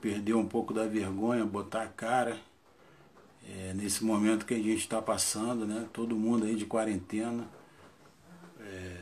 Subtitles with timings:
[0.00, 2.38] perder um pouco da vergonha, botar a cara
[3.48, 5.86] é, nesse momento que a gente está passando, né?
[5.92, 7.46] Todo mundo aí de quarentena.
[8.60, 8.96] É,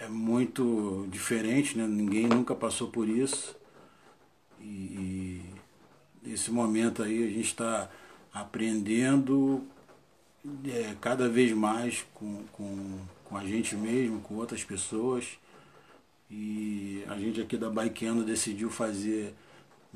[0.00, 1.86] é, muito diferente, né?
[1.86, 3.56] Ninguém nunca passou por isso.
[4.60, 5.42] E, e
[6.22, 7.90] nesse momento aí a gente está
[8.32, 9.64] aprendendo
[10.66, 15.38] é, cada vez mais com, com, com a gente mesmo, com outras pessoas.
[16.30, 19.34] E a gente aqui da Bikeando decidiu fazer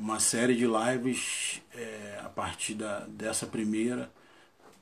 [0.01, 4.11] uma série de lives é, a partir da, dessa primeira.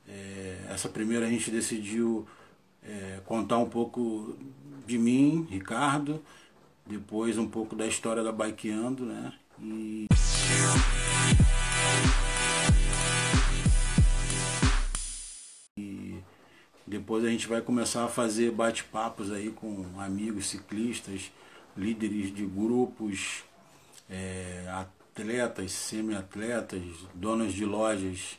[0.08, 2.26] É, essa primeira a gente decidiu
[2.84, 4.38] é, contar um pouco
[4.86, 6.22] de mim, Ricardo,
[6.86, 9.32] depois um pouco da história da Bikeando, né?
[9.60, 10.06] E...
[16.86, 21.30] depois a gente vai começar a fazer bate-papos aí com amigos ciclistas,
[21.76, 23.42] líderes de grupos,
[24.08, 24.64] é,
[25.18, 26.82] atletas, semi-atletas,
[27.12, 28.38] donos de lojas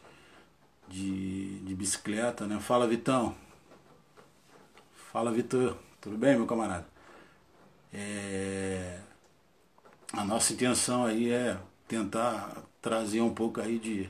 [0.88, 2.58] de, de bicicleta, né?
[2.60, 3.36] Fala Vitão.
[5.12, 5.78] Fala Vitor.
[6.00, 6.88] Tudo bem, meu camarada?
[7.94, 9.00] É...
[10.14, 14.10] A nossa intenção aí é tentar trazer um pouco aí de,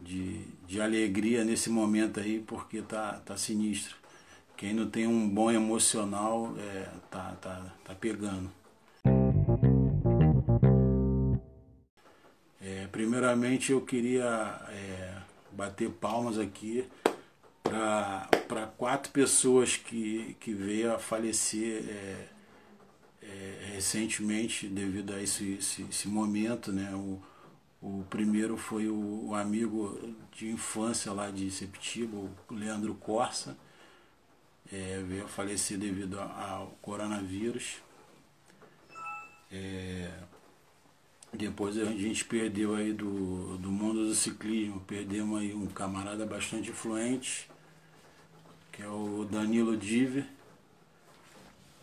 [0.00, 3.94] de, de alegria nesse momento aí, porque tá, tá sinistro.
[4.56, 8.50] Quem não tem um bom emocional é, tá, tá, tá pegando.
[12.66, 15.14] É, primeiramente eu queria é,
[15.52, 16.84] bater palmas aqui
[17.62, 22.26] para quatro pessoas que, que veio a falecer é,
[23.22, 26.72] é, recentemente devido a esse, esse, esse, momento.
[26.72, 26.92] Né?
[26.92, 27.22] O,
[27.80, 33.56] o primeiro foi o, o, amigo de infância lá de Septiba, o Leandro Corsa,
[34.72, 37.76] é, veio a falecer devido ao coronavírus.
[39.52, 40.10] É,
[41.32, 46.70] depois a gente perdeu aí do, do mundo do ciclismo, perdemos aí um camarada bastante
[46.70, 47.48] influente,
[48.72, 50.26] que é o Danilo Diver,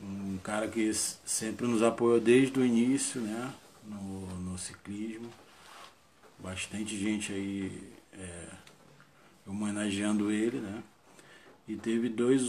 [0.01, 3.53] um cara que sempre nos apoiou desde o início, né,
[3.85, 5.29] no, no ciclismo.
[6.39, 8.49] Bastante gente aí é,
[9.45, 10.83] homenageando ele, né.
[11.65, 12.43] E teve dois,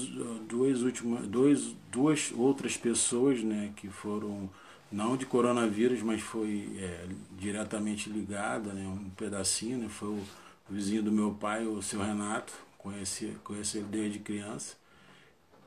[0.49, 4.51] duas, últimas, dois, duas outras pessoas, né, que foram
[4.91, 7.07] não de coronavírus, mas foi é,
[7.37, 10.25] diretamente ligada, né, um pedacinho, né, foi o
[10.69, 14.77] vizinho do meu pai, o seu Renato, conheci, conheci ele desde criança,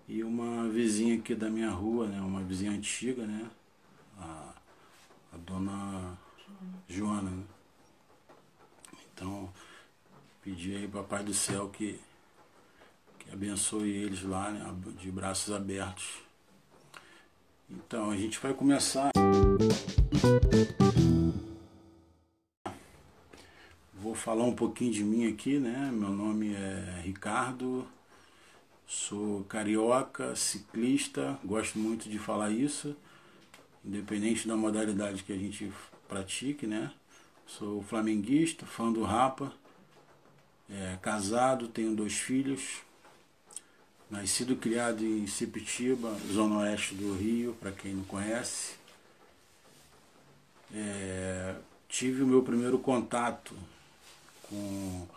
[0.07, 3.49] e uma vizinha aqui da minha rua, né, uma vizinha antiga, né,
[4.17, 4.53] a,
[5.33, 6.17] a dona
[6.87, 7.29] Joana.
[7.29, 7.43] Né.
[9.13, 9.51] Então,
[10.41, 11.99] pedi aí Papai do Céu que,
[13.19, 16.26] que abençoe eles lá, né, de braços abertos.
[17.69, 19.11] Então, a gente vai começar.
[23.93, 25.89] Vou falar um pouquinho de mim aqui, né?
[25.91, 27.85] Meu nome é Ricardo,
[28.85, 32.95] sou carioca, ciclista, gosto muito de falar isso,
[33.83, 35.69] independente da modalidade que a gente
[36.07, 36.93] pratique, né?
[37.45, 39.51] Sou flamenguista, fã do Rapa,
[40.69, 42.81] é, casado, tenho dois filhos,
[44.09, 48.75] Nascido e criado em Sepitiba, zona oeste do Rio, para quem não conhece.
[50.73, 51.55] É,
[51.89, 53.53] tive o meu primeiro contato
[54.43, 55.07] com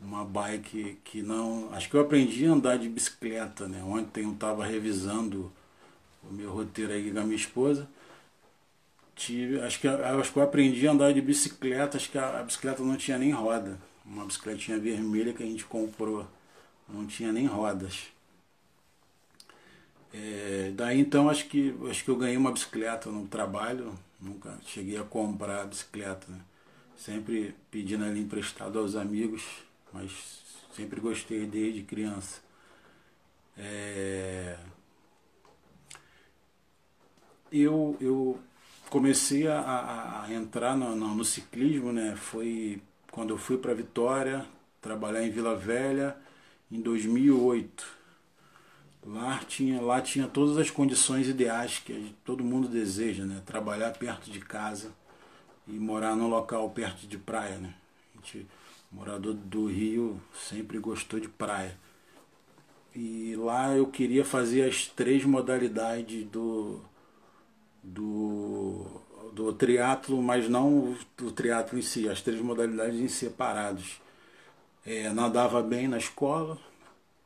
[0.00, 1.68] uma bike que não.
[1.72, 3.82] Acho que eu aprendi a andar de bicicleta, né?
[3.82, 5.52] Ontem eu estava revisando
[6.22, 7.88] o meu roteiro aí com a minha esposa.
[9.14, 12.42] Tive, acho que, acho que eu aprendi a andar de bicicleta, acho que a, a
[12.42, 13.78] bicicleta não tinha nem roda.
[14.04, 16.26] Uma bicicletinha vermelha que a gente comprou
[16.88, 18.08] não tinha nem rodas.
[20.12, 24.96] É, daí então acho que acho que eu ganhei uma bicicleta no trabalho, nunca cheguei
[24.96, 26.40] a comprar a bicicleta, né?
[26.96, 29.42] sempre pedindo ali emprestado aos amigos,
[29.92, 30.42] mas
[30.74, 32.40] sempre gostei desde criança.
[33.58, 34.56] É,
[37.52, 38.38] eu, eu
[38.90, 42.16] comecei a, a entrar no, no, no, ciclismo, né?
[42.16, 44.46] Foi quando eu fui para Vitória,
[44.80, 46.16] trabalhar em Vila Velha
[46.70, 47.86] em 2008.
[49.04, 53.40] Lá tinha, lá tinha todas as condições ideais que todo mundo deseja, né?
[53.46, 54.92] Trabalhar perto de casa
[55.68, 57.74] e morar num local perto de praia, né?
[58.12, 58.46] A gente,
[58.90, 61.78] morador do Rio, sempre gostou de praia.
[62.94, 66.80] E lá eu queria fazer as três modalidades do
[67.86, 68.84] do,
[69.32, 74.00] do triatlo, mas não o triatlo em si, as três modalidades em separados.
[74.86, 76.56] É, nadava bem na escola,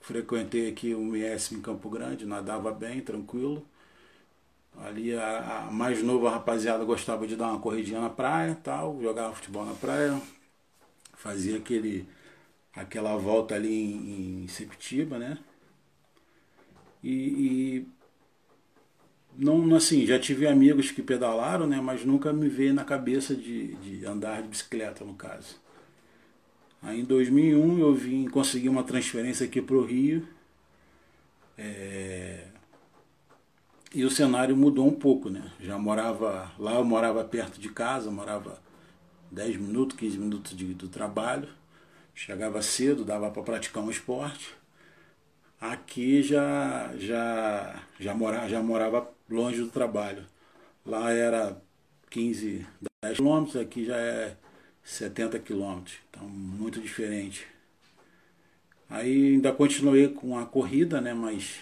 [0.01, 3.63] frequentei aqui o MS em Campo Grande, nadava bem, tranquilo.
[4.79, 9.35] Ali a, a mais nova rapaziada gostava de dar uma corridinha na praia tal, jogava
[9.35, 10.19] futebol na praia,
[11.15, 12.09] fazia aquele,
[12.75, 15.39] aquela volta ali em, em Septiba, né?
[17.03, 17.89] E, e,
[19.37, 21.81] não assim, já tive amigos que pedalaram, né?
[21.81, 25.57] Mas nunca me veio na cabeça de, de andar de bicicleta, no caso.
[26.83, 30.27] Aí em 2001 eu vim conseguir uma transferência aqui para o Rio.
[31.59, 32.47] É...
[33.93, 35.51] E o cenário mudou um pouco, né?
[35.61, 38.61] Já morava lá, eu morava perto de casa, morava
[39.31, 41.49] 10 minutos, 15 minutos de, do trabalho.
[42.15, 44.55] Chegava cedo, dava para praticar um esporte.
[45.61, 50.25] Aqui já já já morava, já morava longe do trabalho.
[50.85, 51.61] Lá era
[52.11, 52.67] 15,
[53.03, 54.37] 10 quilômetros, aqui já é
[54.83, 57.47] 70 quilômetros, então muito diferente.
[58.89, 61.61] Aí ainda continuei com a corrida, né, mas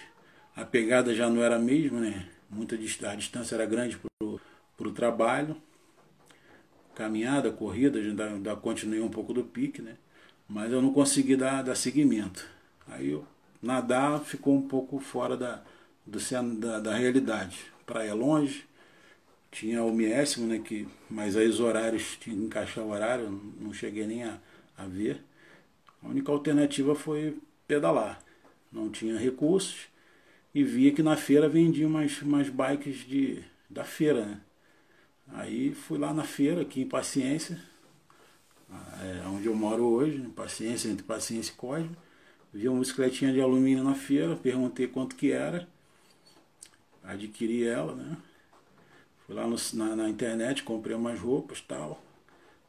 [0.55, 2.27] a pegada já não era a mesma, né?
[2.49, 5.55] Muita a distância era grande para o trabalho.
[6.95, 9.95] Caminhada, corrida, ainda, ainda continuei um pouco do pique, né?
[10.47, 12.45] Mas eu não consegui dar, dar seguimento.
[12.87, 13.25] Aí eu,
[13.61, 15.61] nadar ficou um pouco fora da,
[16.05, 16.19] do,
[16.59, 17.57] da, da realidade.
[17.85, 18.65] Praia longe,
[19.51, 23.29] tinha o miésimo, né, que, mas aí os horários, tinha que encaixar o horário,
[23.59, 24.39] não cheguei nem a,
[24.77, 25.23] a ver.
[26.03, 27.37] A única alternativa foi
[27.67, 28.23] pedalar.
[28.71, 29.87] Não tinha recursos
[30.53, 34.41] e via que na feira vendiam umas, umas bikes de, da feira, né?
[35.31, 37.59] Aí fui lá na feira, aqui em Paciência,
[39.01, 41.95] é, onde eu moro hoje, em Paciência, entre Paciência e Cosme.
[42.51, 45.67] Vi uma bicicletinha de alumínio na feira, perguntei quanto que era,
[47.03, 48.17] adquiri ela, né?
[49.29, 52.01] Fui lá no, na, na, internet, comprei umas roupas tal.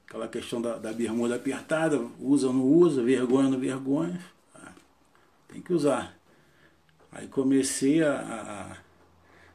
[0.06, 4.20] Aquela questão da, da bermuda apertada, usa ou não usa, vergonha ou não vergonha.
[4.54, 4.72] Ah,
[5.48, 6.14] tem que usar.
[7.10, 8.76] Aí comecei a, a,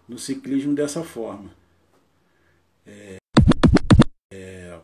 [0.09, 1.51] no ciclismo dessa forma.
[2.87, 3.17] É,
[4.33, 4.79] é,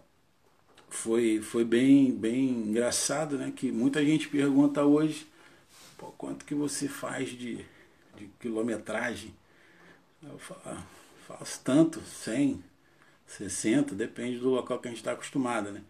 [0.89, 3.51] foi, foi bem, bem engraçado, né?
[3.56, 5.25] Que muita gente pergunta hoje
[6.19, 7.65] quanto que você faz de,
[8.15, 9.33] de quilometragem.
[10.21, 10.77] Eu falo,
[11.37, 12.63] faço tanto, 100,
[13.25, 15.81] 60, depende do local que a gente está acostumado, né?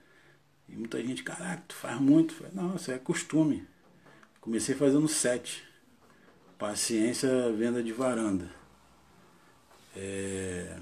[0.68, 2.34] E muita gente, caraca, tu faz muito.
[2.34, 3.68] Falei, não, isso é costume.
[4.40, 5.64] Comecei fazendo 7.
[6.58, 8.50] Paciência, venda de varanda.
[9.96, 10.78] É...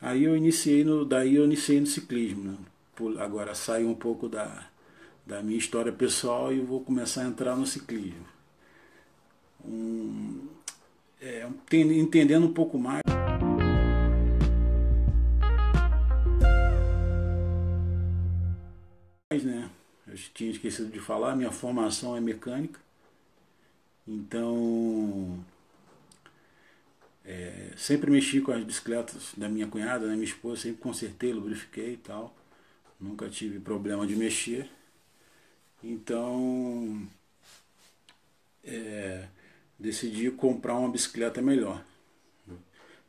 [0.00, 2.52] Aí eu iniciei no, daí eu iniciei no ciclismo.
[2.52, 2.58] Né?
[3.20, 4.68] Agora saio um pouco da,
[5.26, 8.26] da minha história pessoal e vou começar a entrar no ciclismo.
[9.64, 10.48] Um,
[11.20, 13.02] é, entendendo um pouco mais.
[19.30, 19.70] Né?
[20.06, 22.80] Eu tinha esquecido de falar, minha formação é mecânica.
[24.06, 25.44] Então,
[27.24, 31.92] é, sempre mexi com as bicicletas da minha cunhada, da minha esposa, sempre consertei, lubrifiquei
[31.92, 32.34] e tal.
[32.98, 34.68] Nunca tive problema de mexer.
[35.84, 37.06] Então,
[38.64, 39.28] é,
[39.78, 41.84] decidi comprar uma bicicleta melhor.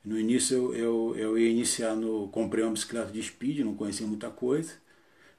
[0.03, 2.29] No início eu, eu, eu ia iniciar no.
[2.29, 4.73] comprei uma bicicleta de speed, não conhecia muita coisa.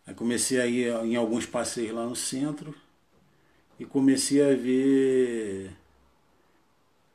[0.07, 2.75] Aí comecei a ir em alguns passeios lá no centro
[3.79, 5.71] e comecei a ver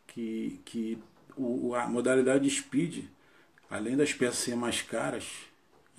[0.08, 0.98] que, que
[1.38, 3.06] o, a modalidade de speed,
[3.70, 5.26] além das peças serem mais caras,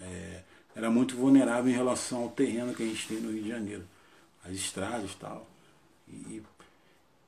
[0.01, 0.43] é,
[0.75, 3.85] era muito vulnerável em relação ao terreno que a gente tem no Rio de Janeiro,
[4.45, 5.49] as estradas e tal.
[6.09, 6.43] E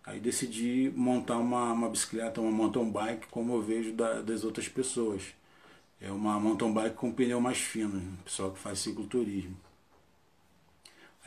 [0.09, 4.67] Aí decidi montar uma, uma bicicleta, uma mountain bike, como eu vejo da, das outras
[4.67, 5.23] pessoas.
[6.00, 9.55] É uma mountain bike com pneu mais fino, pessoal que faz cicloturismo.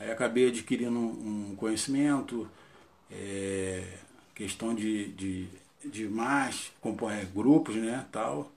[0.00, 2.50] Aí acabei adquirindo um, conhecimento,
[3.08, 3.98] é,
[4.34, 5.48] questão de, de,
[5.84, 8.50] de mais, compor é, grupos, né, tal.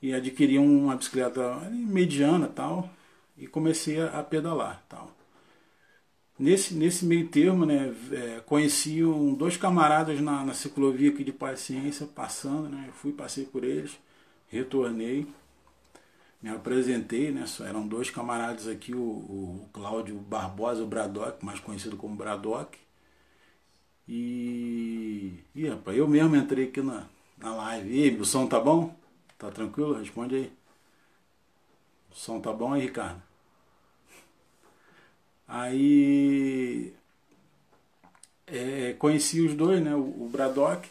[0.00, 2.88] E adquiri uma bicicleta mediana, tal,
[3.36, 5.10] e comecei a pedalar, tal.
[6.40, 11.32] Nesse, nesse meio termo, né, é, conheci um, dois camaradas na, na ciclovia aqui de
[11.32, 13.98] Paciência, passando, né, fui, passei por eles,
[14.48, 15.26] retornei,
[16.40, 21.98] me apresentei, né, eram dois camaradas aqui, o, o Cláudio Barbosa, o Bradock, mais conhecido
[21.98, 22.78] como Bradock,
[24.08, 27.06] e, e rapaz, eu mesmo entrei aqui na,
[27.36, 28.96] na live, e o som tá bom?
[29.36, 29.92] Tá tranquilo?
[29.92, 30.52] Responde aí.
[32.10, 33.29] O som tá bom aí, Ricardo?
[35.52, 36.94] Aí
[38.46, 39.96] é, conheci os dois, né?
[39.96, 40.88] O, Bradock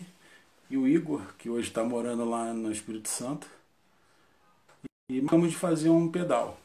[0.70, 3.48] e o Igor, que hoje está morando lá no Espírito Santo.
[5.10, 6.60] E marcamos de fazer um pedal.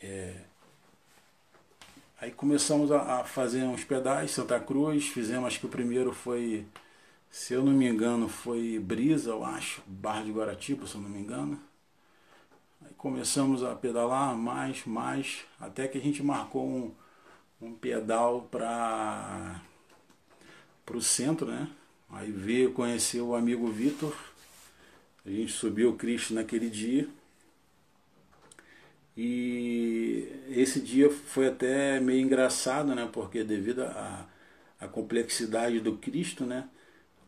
[0.00, 0.40] É,
[2.20, 6.66] aí começamos a, a, fazer uns pedais, Santa Cruz, fizemos, acho que o primeiro foi
[7.30, 11.10] Se eu não me engano, foi Brisa, eu acho, Barra de Guaratiba, se eu não
[11.10, 11.60] me engano.
[13.00, 16.92] Começamos a pedalar mais, mais, até que a gente marcou um,
[17.58, 19.58] um pedal para
[20.92, 21.66] o centro, né?
[22.10, 24.14] Aí veio conhecer o amigo Vitor.
[25.24, 27.08] A gente subiu o Cristo naquele dia.
[29.16, 33.08] E esse dia foi até meio engraçado, né?
[33.10, 34.28] Porque devido à
[34.78, 36.68] a, a, complexidade do Cristo, né?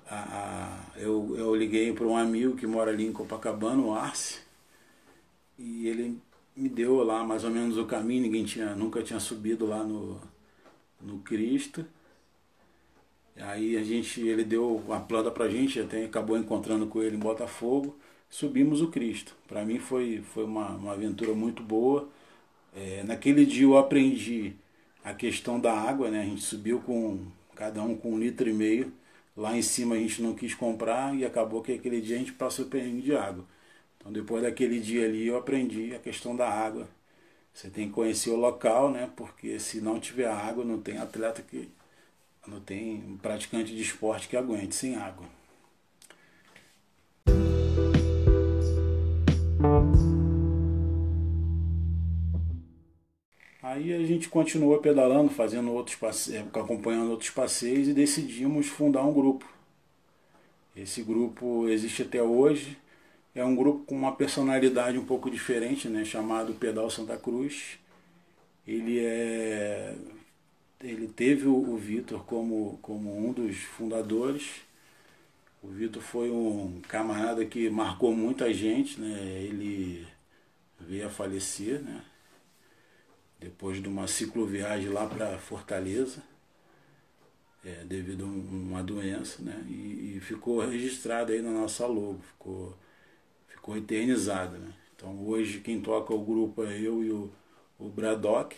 [0.06, 4.51] A, a, eu, eu liguei para um amigo que mora ali em Copacabana, o Arce,
[5.58, 6.20] e ele
[6.56, 10.20] me deu lá mais ou menos o caminho, ninguém tinha, nunca tinha subido lá no,
[11.00, 11.86] no Cristo.
[13.36, 17.18] Aí a gente, ele deu uma planta pra gente, até acabou encontrando com ele em
[17.18, 17.96] Botafogo,
[18.28, 19.34] subimos o Cristo.
[19.48, 22.08] Para mim foi, foi uma, uma aventura muito boa.
[22.74, 24.54] É, naquele dia eu aprendi
[25.04, 26.22] a questão da água, né?
[26.22, 28.92] A gente subiu com cada um com um litro e meio.
[29.36, 32.32] Lá em cima a gente não quis comprar e acabou que aquele dia a gente
[32.32, 33.44] passou perrengue de água.
[34.02, 36.88] Então depois daquele dia ali eu aprendi a questão da água.
[37.54, 39.08] Você tem que conhecer o local, né?
[39.16, 41.68] Porque se não tiver água, não tem atleta que
[42.46, 45.26] não tem praticante de esporte que aguente sem água.
[53.62, 59.12] Aí a gente continuou pedalando, fazendo outros passeios, acompanhando outros passeios e decidimos fundar um
[59.12, 59.48] grupo.
[60.74, 62.76] Esse grupo existe até hoje.
[63.34, 67.78] É um grupo com uma personalidade um pouco diferente, né, chamado Pedal Santa Cruz.
[68.66, 69.94] Ele é
[70.82, 74.62] ele teve o, o Vitor como, como um dos fundadores.
[75.62, 79.20] O Vitor foi um camarada que marcou muita gente, né?
[79.42, 80.06] Ele
[80.80, 82.04] veio a falecer, né?
[83.38, 86.22] Depois de uma cicloviagem lá para Fortaleza,
[87.64, 89.64] é, devido a uma doença, né?
[89.68, 92.76] E, e, ficou registrado aí na nossa logo, ficou,
[93.62, 94.72] ficou eternizado, né?
[94.96, 97.30] Então hoje quem toca o grupo é eu e o,
[97.78, 98.56] o Braddock,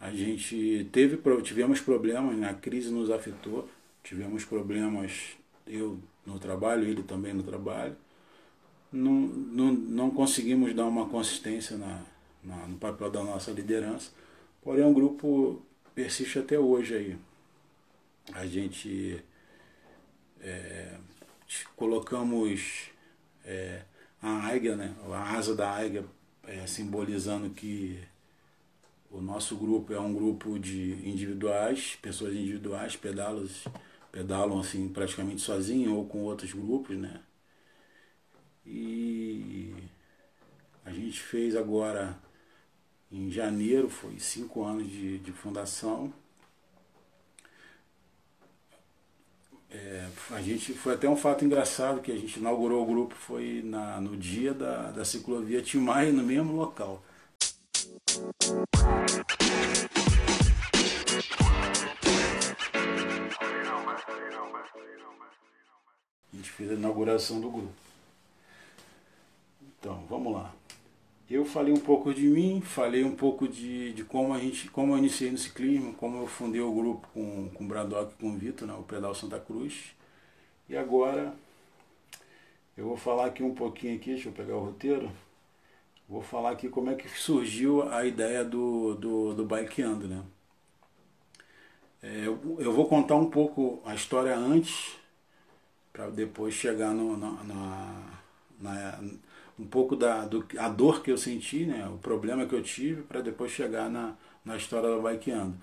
[0.00, 2.48] a gente teve, tivemos problemas, né?
[2.48, 3.68] a crise nos afetou,
[4.02, 7.94] tivemos problemas, eu no trabalho, ele também no trabalho.
[8.90, 12.02] Não, não, não conseguimos dar uma consistência na,
[12.42, 14.10] na, no papel da nossa liderança,
[14.62, 15.62] porém o grupo
[15.94, 17.18] persiste até hoje aí.
[18.34, 19.22] A gente
[20.40, 20.96] é,
[21.76, 22.91] colocamos
[23.44, 23.82] é,
[24.20, 24.94] a águia, né?
[25.10, 26.04] a asa da águia
[26.44, 27.98] é, simbolizando que
[29.10, 33.46] o nosso grupo é um grupo de individuais, pessoas individuais, pedalam,
[34.10, 37.20] pedalam assim praticamente sozinho ou com outros grupos, né?
[38.64, 39.74] E
[40.84, 42.18] a gente fez agora
[43.10, 46.12] em janeiro, foi cinco anos de, de fundação.
[49.74, 53.62] É, a gente foi até um fato engraçado que a gente inaugurou o grupo foi
[53.64, 57.02] na, no dia da, da ciclovia Timai, no mesmo local.
[66.32, 67.72] A gente fez a inauguração do grupo.
[69.62, 70.52] Então, vamos lá.
[71.32, 74.92] Eu falei um pouco de mim, falei um pouco de, de como a gente, como
[74.92, 78.34] eu iniciei no ciclismo, como eu fundei o grupo com, com o Bradock e com
[78.34, 79.94] o Vitor, né, o Pedal Santa Cruz.
[80.68, 81.34] E agora
[82.76, 85.10] eu vou falar aqui um pouquinho aqui, deixa eu pegar o roteiro.
[86.06, 90.22] Vou falar aqui como é que surgiu a ideia do, do, do bikeando, né?
[92.02, 94.98] É, eu, eu vou contar um pouco a história antes,
[95.94, 98.20] para depois chegar no, na, na,
[98.60, 99.00] na,
[99.62, 101.88] um pouco da do, a dor que eu senti, né?
[101.88, 104.14] O problema que eu tive, para depois chegar na,
[104.44, 105.56] na história do bikeando.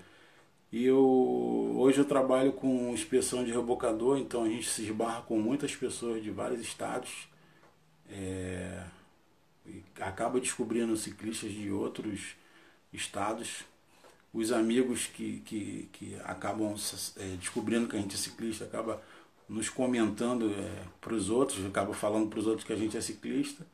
[0.72, 0.98] E eu,
[1.76, 6.22] hoje eu trabalho com inspeção de rebocador, então a gente se esbarra com muitas pessoas
[6.22, 7.28] de vários estados.
[8.08, 8.84] É,
[10.00, 12.36] acaba descobrindo ciclistas de outros
[12.92, 13.64] estados,
[14.32, 16.74] os amigos que, que, que acabam
[17.16, 19.02] é, descobrindo que a gente é ciclista, acaba
[19.48, 23.00] nos comentando é, para os outros, acaba falando para os outros que a gente é
[23.00, 23.66] ciclista.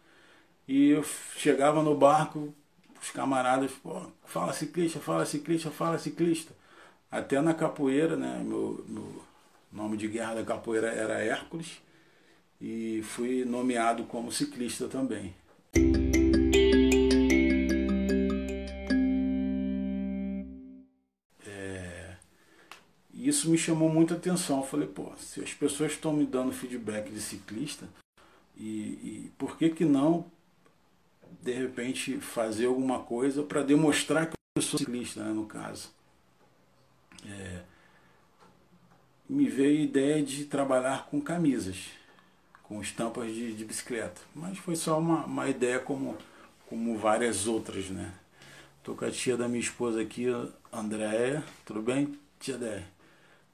[0.69, 1.05] E eu
[1.37, 2.53] chegava no barco,
[3.01, 6.53] os camaradas, pô, fala ciclista, fala ciclista, fala ciclista.
[7.11, 8.43] Até na capoeira, né?
[8.45, 9.23] Meu, meu
[9.73, 11.81] nome de guerra da capoeira era Hércules
[12.61, 15.35] e fui nomeado como ciclista também.
[23.29, 24.59] isso me chamou muita atenção.
[24.59, 27.89] Eu falei, pô, se as pessoas estão me dando feedback de ciclista,
[28.57, 30.25] e, e por que que não,
[31.43, 35.91] de repente, fazer alguma coisa para demonstrar que eu sou ciclista, né, no caso.
[37.25, 37.63] É,
[39.29, 41.91] me veio a ideia de trabalhar com camisas,
[42.63, 44.21] com estampas de, de bicicleta.
[44.35, 46.17] Mas foi só uma, uma ideia como,
[46.69, 48.13] como várias outras, né?
[48.83, 50.27] Tô com a tia da minha esposa aqui,
[50.73, 51.43] Andréia.
[51.65, 52.85] Tudo bem, tia Dé?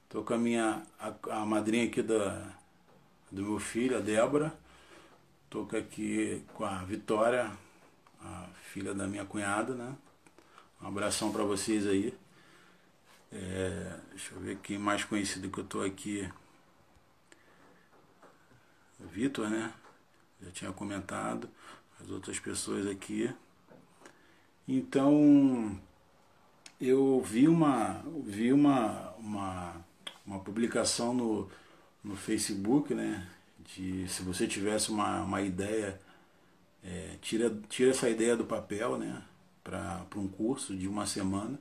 [0.07, 2.53] Tô com a minha a, a madrinha aqui da,
[3.31, 4.53] do meu filho, a Débora.
[5.53, 7.55] Tô aqui com a Vitória,
[8.19, 9.95] a filha da minha cunhada, né?
[10.81, 12.11] Um abração para vocês aí.
[13.31, 16.27] É, deixa eu ver quem mais conhecido que eu tô aqui.
[18.99, 19.71] Vitor, né?
[20.41, 21.47] Já tinha comentado.
[22.01, 23.31] As outras pessoas aqui.
[24.67, 25.79] Então
[26.81, 29.85] eu vi uma, vi uma, uma,
[30.25, 31.47] uma publicação no,
[32.03, 33.29] no Facebook, né?
[33.65, 35.99] De se você tivesse uma, uma ideia,
[36.83, 39.23] é, tira, tira essa ideia do papel, né?
[39.63, 41.59] Para um curso de uma semana.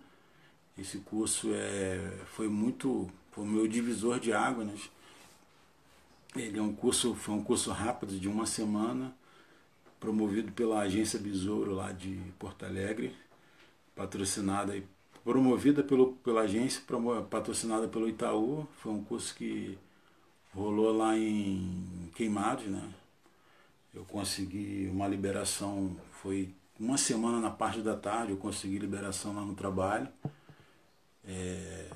[0.76, 4.66] Esse curso é, foi muito, foi o meu divisor de águas.
[4.66, 4.74] Né?
[6.34, 9.14] Ele é um curso, foi um curso rápido de uma semana
[10.00, 13.14] promovido pela agência Besouro lá de Porto Alegre,
[13.94, 14.84] patrocinada e
[15.22, 16.82] promovida pelo, pela agência,
[17.30, 18.66] patrocinada pelo Itaú.
[18.78, 19.78] Foi um curso que
[20.54, 22.92] rolou lá em Queimados, né?
[23.94, 29.42] Eu consegui uma liberação, foi uma semana na parte da tarde, eu consegui liberação lá
[29.42, 30.08] no trabalho.
[31.24, 31.88] É...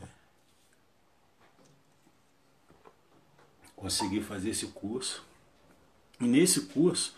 [3.74, 5.24] Consegui fazer esse curso.
[6.20, 7.16] E nesse curso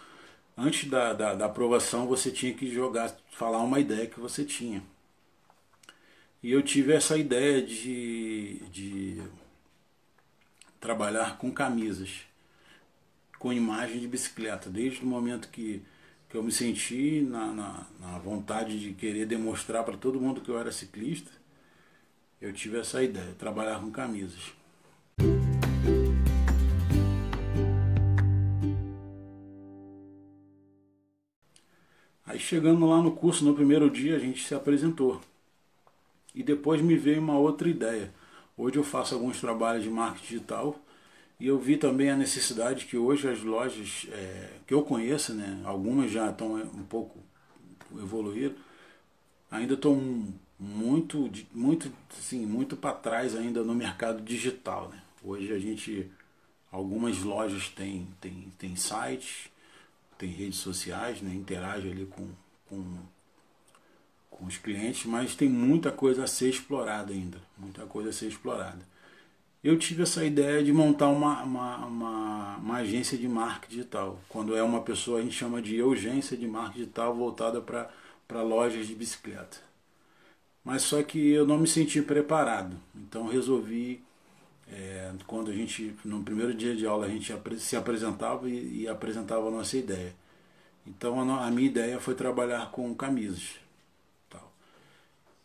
[0.56, 4.82] antes da, da, da, aprovação você tinha que jogar, falar uma ideia que você tinha.
[6.42, 9.22] E eu tive essa ideia de, de
[10.80, 12.22] trabalhar com camisas,
[13.38, 15.82] com imagem de bicicleta, desde o momento que,
[16.28, 20.48] que eu me senti na, na, na vontade de querer demonstrar para todo mundo que
[20.50, 21.30] eu era ciclista,
[22.40, 24.52] eu tive essa ideia, trabalhar com camisas.
[32.24, 35.20] Aí chegando lá no curso, no primeiro dia, a gente se apresentou.
[36.34, 38.12] E depois me veio uma outra ideia.
[38.58, 40.76] Hoje eu faço alguns trabalhos de marketing digital
[41.38, 45.62] e eu vi também a necessidade que hoje as lojas é, que eu conheço, né,
[45.64, 47.20] algumas já estão um pouco
[47.96, 48.58] evoluídas,
[49.48, 49.94] ainda estão
[50.58, 54.88] muito, muito, assim, muito para trás ainda no mercado digital.
[54.88, 55.00] Né?
[55.22, 56.10] Hoje a gente,
[56.72, 59.48] algumas lojas têm, têm, têm sites,
[60.18, 62.28] tem redes sociais, né, interage ali com,
[62.68, 62.98] com,
[64.30, 68.26] com os clientes, mas tem muita coisa a ser explorada ainda, muita coisa a ser
[68.26, 68.80] explorada.
[69.62, 74.20] Eu tive essa ideia de montar uma, uma, uma, uma agência de marketing digital.
[74.28, 78.86] Quando é uma pessoa, a gente chama de urgência de marketing digital voltada para lojas
[78.86, 79.58] de bicicleta.
[80.64, 84.02] Mas só que eu não me senti preparado, então resolvi
[84.70, 88.88] é, quando a gente, no primeiro dia de aula, a gente se apresentava e, e
[88.88, 90.14] apresentava a nossa ideia.
[90.86, 93.56] Então a, a, minha ideia foi trabalhar com camisas.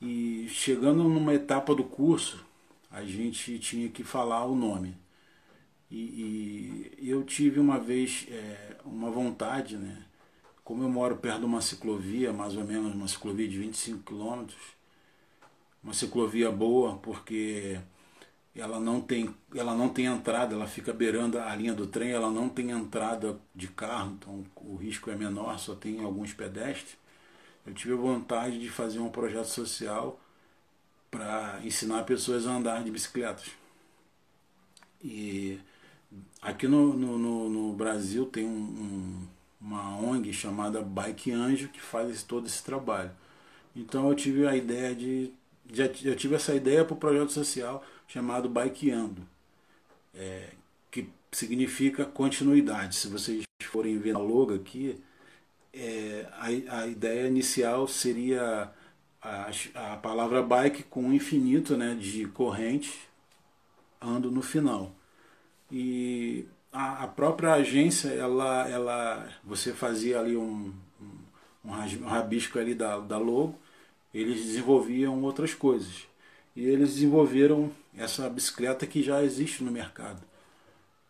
[0.03, 2.45] E chegando numa etapa do curso,
[2.91, 4.97] a gente tinha que falar o nome.
[5.89, 10.03] E, e eu tive uma vez é, uma vontade, né?
[10.61, 14.61] Como eu moro perto de uma ciclovia, mais ou menos uma ciclovia de 25 quilômetros,
[15.81, 17.79] uma ciclovia boa, porque
[18.55, 22.29] ela não tem ela não tem entrada ela fica beirando a linha do trem ela
[22.29, 26.95] não tem entrada de carro então o risco é menor só tem alguns pedestres
[27.65, 30.19] eu tive a vontade de fazer um projeto social
[31.09, 33.51] para ensinar pessoas a andar de bicicletas
[35.03, 35.59] e
[36.41, 39.27] aqui no, no, no, no Brasil tem um, um,
[39.61, 43.11] uma ONG chamada Bike Anjo que faz todo esse trabalho
[43.75, 45.33] então eu tive a ideia de
[45.71, 49.27] já, eu tive essa ideia para o projeto social chamado Bikeando,
[50.13, 50.49] é,
[50.91, 52.95] que significa continuidade.
[52.95, 55.01] Se vocês forem ver a logo aqui,
[55.73, 58.71] é, a, a ideia inicial seria
[59.21, 63.09] a, a palavra bike com um infinito né, de corrente
[64.01, 64.93] ando no final.
[65.71, 72.75] E a, a, própria agência, ela, ela, você fazia ali um, um, um rabisco ali
[72.75, 73.57] da, da logo,
[74.13, 76.05] eles desenvolviam outras coisas.
[76.55, 80.21] E eles desenvolveram essa bicicleta que já existe no mercado.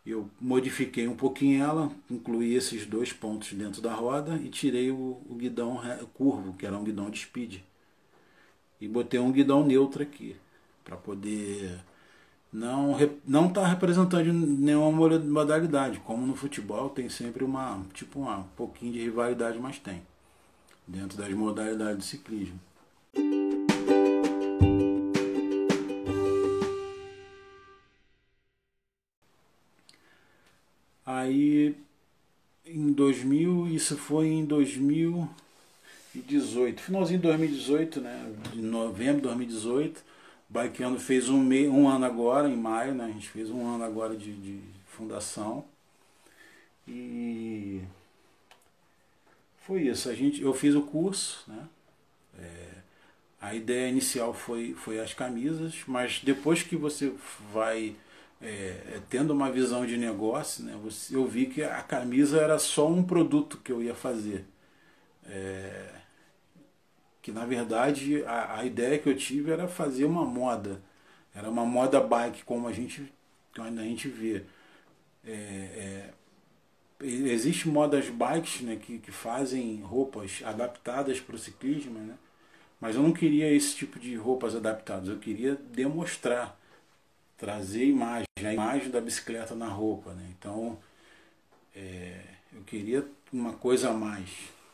[0.06, 5.22] Eu modifiquei um pouquinho ela, incluí esses dois pontos dentro da roda e tirei o,
[5.28, 5.80] o guidão
[6.12, 7.60] curvo, que era um guidão de speed.
[8.80, 10.36] E botei um guidão neutro aqui,
[10.84, 11.80] para poder
[12.52, 18.48] não não tá representando nenhuma modalidade, como no futebol tem sempre uma tipo uma um
[18.56, 20.02] pouquinho de rivalidade, mas tem
[20.86, 22.60] dentro das modalidades de ciclismo.
[31.24, 31.74] Aí
[32.66, 38.34] em 2000, isso foi em 2018, finalzinho de 2018, né?
[38.52, 40.02] De novembro de 2018.
[40.48, 43.06] Bikeando fez um, me, um ano agora, em maio, né?
[43.06, 45.64] A gente fez um ano agora de, de fundação.
[46.86, 47.80] E
[49.66, 50.08] foi isso.
[50.10, 51.66] A gente, eu fiz o curso, né?
[52.38, 52.68] É,
[53.40, 57.14] a ideia inicial foi, foi as camisas, mas depois que você
[57.52, 57.96] vai
[58.44, 60.78] é, é, tendo uma visão de negócio, né,
[61.10, 64.44] eu vi que a camisa era só um produto que eu ia fazer.
[65.26, 65.94] É,
[67.22, 70.82] que na verdade a, a, ideia que eu tive era fazer uma moda.
[71.34, 73.10] Era uma moda bike, como a gente,
[73.56, 74.44] como a gente vê.
[75.26, 76.10] É, é,
[77.00, 82.14] Existem modas bikes né, que, que fazem roupas adaptadas para o ciclismo, né?
[82.80, 86.58] mas eu não queria esse tipo de roupas adaptadas, eu queria demonstrar
[87.44, 90.14] trazer imagem, a imagem da bicicleta na roupa.
[90.14, 90.26] Né?
[90.38, 90.78] Então,
[91.76, 92.18] é,
[92.54, 94.30] eu queria uma coisa a mais.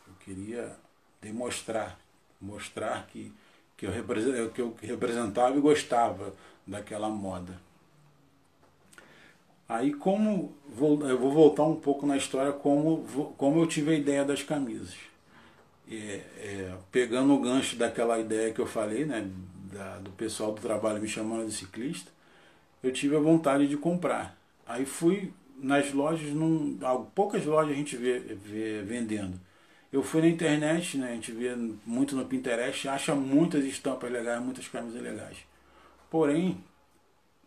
[0.07, 0.77] Eu queria
[1.21, 1.99] demonstrar,
[2.41, 3.33] mostrar que,
[3.77, 6.33] que, eu, que eu representava e gostava
[6.65, 7.61] daquela moda.
[9.69, 14.25] Aí como eu vou voltar um pouco na história como, como eu tive a ideia
[14.25, 14.95] das camisas.
[15.91, 19.29] É, é, pegando o gancho daquela ideia que eu falei, né,
[19.73, 22.13] da, do pessoal do trabalho me chamando de ciclista,
[22.83, 24.37] eu tive a vontade de comprar.
[24.67, 26.79] Aí fui nas lojas, num,
[27.15, 29.39] poucas lojas a gente vê, vê vendendo.
[29.93, 34.41] Eu fui na internet, né, a gente vê muito no Pinterest, acha muitas estampas legais,
[34.43, 35.39] muitas camisas legais.
[36.09, 36.63] Porém,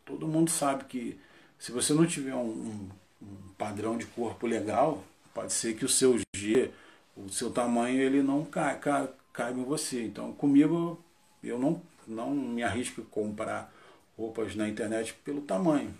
[0.06, 1.18] todo mundo sabe que
[1.58, 2.90] se você não tiver um, um,
[3.22, 6.72] um padrão de corpo legal, pode ser que o seu G,
[7.16, 10.04] o seu tamanho, ele não caiba ca, caiba em você.
[10.04, 11.02] Então, comigo,
[11.42, 13.73] eu não, não me arrisco a comprar
[14.18, 15.94] roupas na internet pelo tamanho.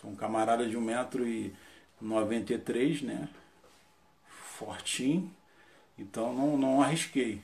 [0.00, 3.28] Sou um camarada de 1,93m, né?
[4.58, 5.30] Fortinho.
[5.98, 7.40] Então não, não arrisquei.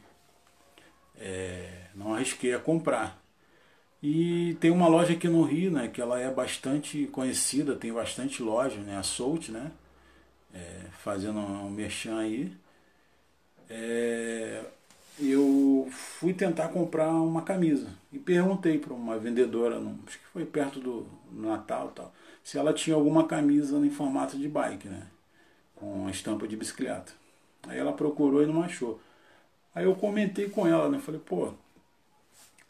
[1.18, 3.22] É, não arrisquei a comprar.
[4.02, 5.88] E tem uma loja aqui no Rio, né?
[5.88, 8.96] Que ela é bastante conhecida, tem bastante loja, né?
[8.96, 9.72] A Soult, né?
[10.54, 12.52] É, fazendo um merchan aí.
[13.68, 14.64] É,
[15.18, 19.76] eu fui tentar comprar uma camisa e perguntei para uma vendedora,
[20.06, 24.48] acho que foi perto do Natal tal, se ela tinha alguma camisa em formato de
[24.48, 25.06] bike, né?
[25.74, 27.12] Com estampa de bicicleta.
[27.66, 29.00] Aí ela procurou e não achou.
[29.74, 30.98] Aí eu comentei com ela, né?
[30.98, 31.52] Falei, pô,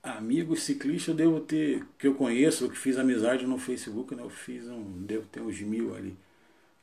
[0.02, 4.22] amigos ciclistas eu devo ter, que eu conheço, que fiz amizade no Facebook, né?
[4.22, 6.16] Eu fiz um, devo ter uns mil ali.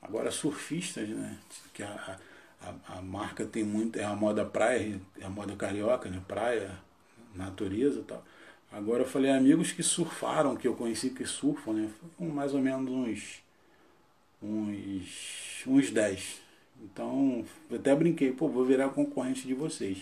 [0.02, 1.38] Agora surfistas, né?
[1.74, 2.18] Que a, a,
[2.88, 6.22] a, marca tem muito, é a moda praia, é a moda carioca, né?
[6.28, 6.72] Praia,
[7.36, 8.24] natureza e tal.
[8.72, 11.90] Agora eu falei amigos que surfaram, que eu conheci que surfam, né?
[12.18, 13.44] Foi mais ou menos uns
[14.42, 16.42] uns uns 10.
[16.82, 19.98] Então, eu até brinquei, pô, vou virar concorrente de vocês.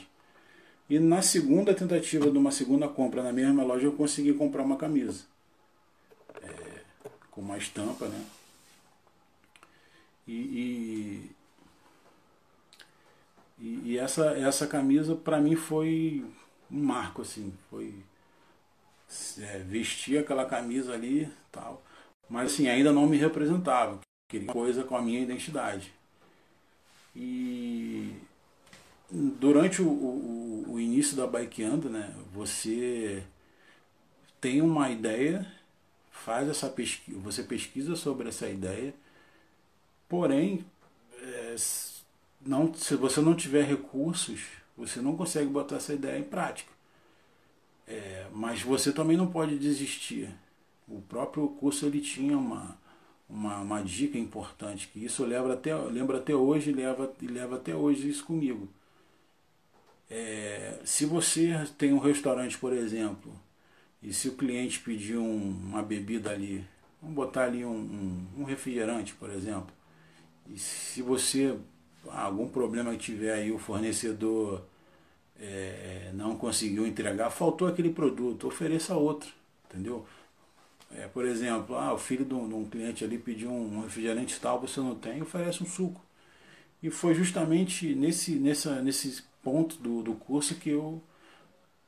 [0.89, 4.77] E na segunda tentativa de uma segunda compra na mesma loja eu consegui comprar uma
[4.77, 5.25] camisa.
[6.41, 6.81] É,
[7.29, 8.25] com uma estampa, né?
[10.27, 11.31] E, e
[13.61, 16.25] e, e essa, essa camisa para mim foi
[16.69, 17.93] um marco, assim, foi
[19.39, 21.83] é, vestir aquela camisa ali tal.
[22.27, 25.93] Mas assim, ainda não me representava, queria coisa com a minha identidade.
[27.15, 28.15] E
[29.11, 33.23] durante o, o, o início da Bikeando, né, você
[34.39, 35.45] tem uma ideia,
[36.09, 38.93] faz essa pesquisa, você pesquisa sobre essa ideia,
[40.09, 40.65] porém
[41.21, 41.55] é,
[42.45, 44.41] não, se você não tiver recursos,
[44.77, 46.71] você não consegue botar essa ideia em prática.
[47.87, 50.29] É, mas você também não pode desistir.
[50.87, 52.77] O próprio curso ele tinha uma,
[53.29, 58.09] uma, uma dica importante, que isso lembra até, lembra até hoje leva, leva até hoje
[58.09, 58.67] isso comigo.
[60.09, 63.33] É, se você tem um restaurante, por exemplo,
[64.03, 66.65] e se o cliente pedir um, uma bebida ali,
[67.01, 69.73] vamos botar ali um, um, um refrigerante, por exemplo,
[70.49, 71.57] e se você
[72.09, 74.63] algum problema que tiver aí, o fornecedor
[75.39, 79.31] é, não conseguiu entregar, faltou aquele produto, ofereça outro,
[79.69, 80.05] entendeu?
[80.95, 84.39] É, por exemplo, ah, o filho de um, de um cliente ali pediu um refrigerante
[84.39, 86.01] tal, você não tem, oferece um suco.
[86.83, 91.01] E foi justamente nesse, nessa, nesse ponto do, do curso que eu,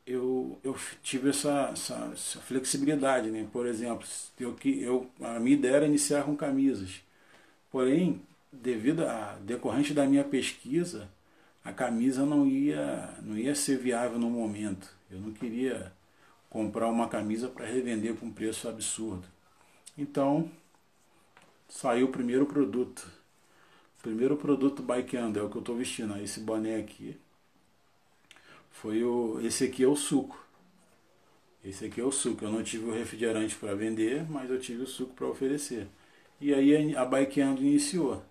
[0.05, 3.29] eu, eu tive essa, essa, essa flexibilidade.
[3.31, 3.47] Né?
[3.51, 4.07] Por exemplo,
[4.39, 7.01] eu, eu, a minha ideia era iniciar com camisas.
[7.71, 8.21] Porém,
[8.53, 11.09] devido a decorrente da minha pesquisa,
[11.63, 14.89] a camisa não ia, não ia ser viável no momento.
[15.09, 15.91] Eu não queria
[16.49, 19.25] comprar uma camisa para revender com um preço absurdo.
[19.97, 20.49] Então,
[21.67, 23.07] saiu o primeiro produto.
[24.01, 27.17] primeiro produto Bikeando, é o que eu estou vestindo, esse boné aqui.
[28.71, 29.39] Foi o.
[29.41, 30.45] Esse aqui é o suco.
[31.63, 32.43] Esse aqui é o suco.
[32.43, 35.87] Eu não tive o refrigerante para vender, mas eu tive o suco para oferecer.
[36.41, 38.23] E aí a Bikeando iniciou.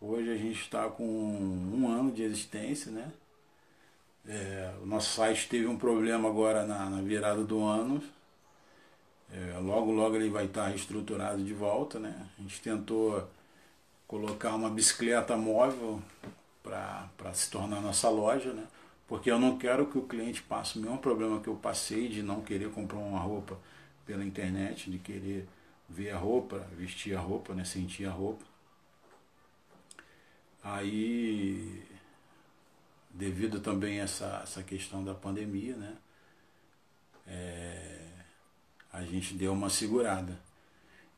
[0.00, 3.12] Hoje a gente está com um ano de existência, né?
[4.24, 8.00] É, o nosso site teve um problema agora na, na virada do ano.
[9.32, 12.28] É, logo, logo ele vai estar reestruturado de volta, né?
[12.38, 13.28] A gente tentou
[14.06, 16.00] colocar uma bicicleta móvel
[16.62, 18.66] para se tornar nossa loja, né?
[19.08, 22.22] Porque eu não quero que o cliente passe o mesmo problema que eu passei de
[22.22, 23.58] não querer comprar uma roupa
[24.06, 25.48] pela internet, de querer
[25.88, 27.64] ver a roupa, vestir a roupa, né?
[27.64, 28.47] Sentir a roupa.
[30.62, 31.82] Aí
[33.10, 35.96] devido também a essa, essa questão da pandemia, né?
[37.26, 38.08] É,
[38.92, 40.38] a gente deu uma segurada.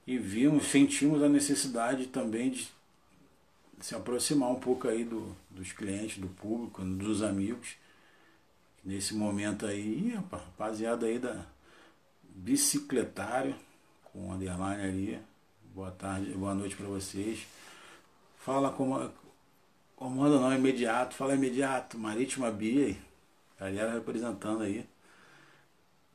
[0.06, 2.68] E vimos, sentimos a necessidade também de
[3.80, 7.76] se aproximar um pouco aí do, dos clientes, do público, dos amigos.
[8.82, 11.44] Nesse momento aí, rapaziada aí da
[12.22, 13.54] bicicletário,
[14.04, 15.22] com underline ali.
[15.74, 17.46] Boa tarde, boa noite para vocês.
[18.38, 19.12] Fala como,
[20.00, 22.96] Comanda não, imediato, fala imediato, Marítima Bia,
[23.58, 24.88] galera representando aí.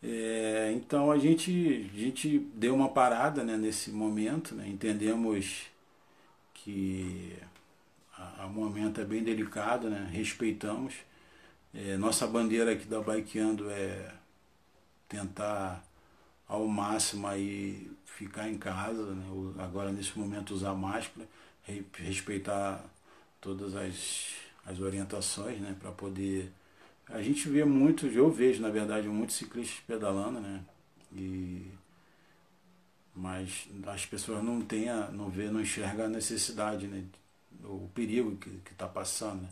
[0.02, 5.68] É, então a gente, a gente deu uma parada né, nesse momento, né, entendemos
[6.56, 7.38] que
[8.44, 10.96] o momento é bem delicado, né, respeitamos.
[11.74, 14.14] É, nossa bandeira aqui da Bikeando é
[15.08, 15.84] tentar
[16.48, 19.26] ao máximo aí ficar em casa, né,
[19.60, 21.28] agora nesse momento usar máscara,
[22.00, 22.84] respeitar
[23.46, 24.34] todas as,
[24.66, 26.52] as orientações, né, para poder.
[27.08, 30.66] A gente vê muitos, eu vejo na verdade muitos ciclistas pedalando, né,
[31.14, 31.72] e
[33.18, 37.06] mas as pessoas não têm, a, não vê, não enxergam a necessidade, né,
[37.64, 39.44] o perigo que está passando.
[39.44, 39.50] Né.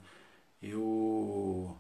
[0.61, 1.77] Eu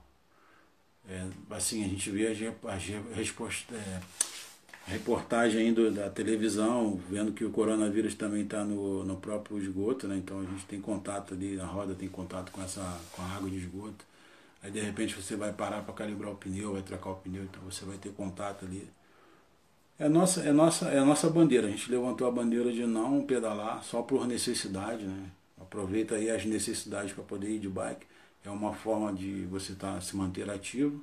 [1.09, 2.83] é, assim, a gente vê as, as
[3.15, 4.01] respostas, é,
[4.85, 10.17] reportagem ainda da televisão, vendo que o coronavírus também está no, no próprio esgoto, né?
[10.17, 12.81] Então a gente tem contato ali, a roda tem contato com essa
[13.13, 14.05] com a água de esgoto.
[14.61, 17.61] Aí de repente você vai parar para calibrar o pneu, vai trocar o pneu, então
[17.63, 18.87] você vai ter contato ali.
[19.99, 21.67] É nossa, é nossa, é nossa bandeira.
[21.67, 25.29] A gente levantou a bandeira de não pedalar só por necessidade, né?
[25.59, 28.05] Aproveita aí as necessidades para poder ir de bike.
[28.43, 31.01] É uma forma de você tá, se manter ativo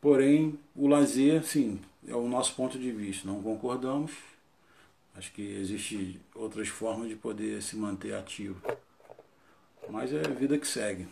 [0.00, 3.26] Porém, o lazer, sim, é o nosso ponto de vista.
[3.26, 4.12] Não concordamos.
[5.14, 8.60] Acho que existem outras formas de poder se manter ativo.
[9.88, 11.08] Mas é a vida que segue.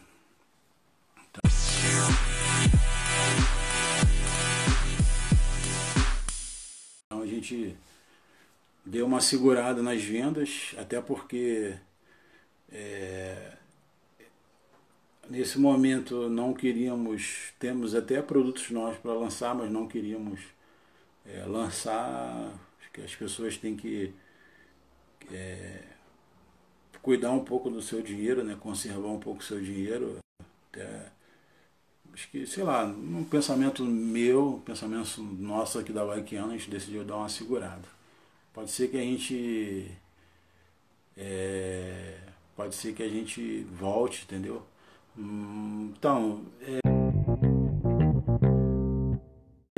[7.06, 7.76] Então a gente
[8.84, 11.76] deu uma segurada nas vendas, até porque
[12.70, 13.56] é,
[15.28, 20.40] Nesse momento não queríamos, temos até produtos novos para lançar, mas não queríamos
[21.28, 22.52] é, lançar,
[22.92, 24.14] que as pessoas têm que
[25.30, 25.82] é,
[27.02, 30.18] cuidar um pouco do seu dinheiro, né, conservar um pouco o seu dinheiro.
[30.70, 31.12] Até,
[32.14, 36.70] acho que, sei lá, um pensamento meu, um pensamento nosso aqui da Bikeana, a gente
[36.70, 37.86] decidiu dar uma segurada.
[38.54, 39.90] Pode ser que a gente.
[41.16, 42.18] É,
[42.56, 44.62] pode ser que a gente volte, entendeu?
[45.16, 46.85] Então, é,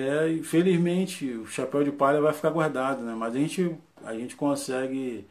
[0.09, 3.14] é, infelizmente o chapéu de palha vai ficar guardado, né?
[3.14, 5.27] Mas a gente, a gente consegue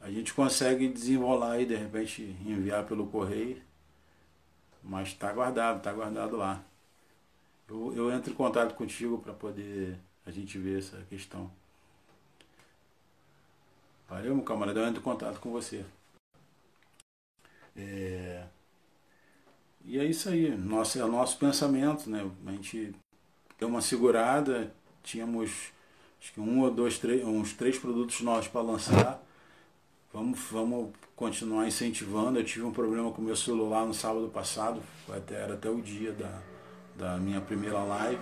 [0.00, 3.62] a gente consegue desenrolar e de repente enviar pelo correio,
[4.82, 6.62] mas está guardado, está guardado lá.
[7.68, 11.50] Eu, eu entro em contato contigo para poder a gente ver essa questão.
[14.08, 15.84] Valeu, meu camarada, eu entro em contato com você.
[17.76, 18.44] É...
[19.84, 22.28] E é isso aí, nosso, é o nosso pensamento, né?
[22.46, 22.94] A gente
[23.62, 25.72] deu uma segurada, tínhamos
[26.20, 29.22] acho que um ou dois, três, uns três produtos novos para lançar.
[30.12, 32.40] Vamos, vamos continuar incentivando.
[32.40, 36.10] Eu tive um problema com meu celular no sábado passado, até, era até o dia
[36.10, 36.42] da,
[36.96, 38.20] da minha primeira live.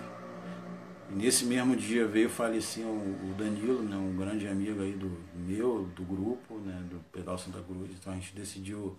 [1.09, 5.89] E nesse mesmo dia veio falecer o Danilo, né, um grande amigo aí do meu,
[5.95, 7.89] do grupo, né, do Pedal Santa Cruz.
[7.99, 8.95] Então a gente decidiu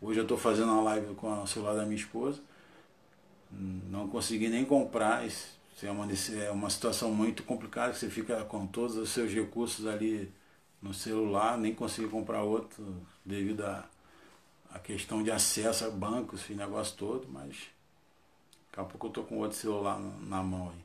[0.00, 2.40] Hoje eu estou fazendo uma live com o celular da minha esposa.
[3.50, 5.26] Não consegui nem comprar.
[5.26, 6.06] Isso é uma,
[6.44, 7.92] é uma situação muito complicada.
[7.92, 10.32] Você fica com todos os seus recursos ali
[10.82, 13.88] no celular, nem consegui comprar outro devido a,
[14.72, 17.56] a questão de acesso a bancos, esse negócio todo, mas
[18.70, 20.84] daqui a pouco eu estou com outro celular na mão aí.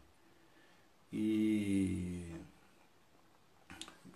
[1.13, 2.35] E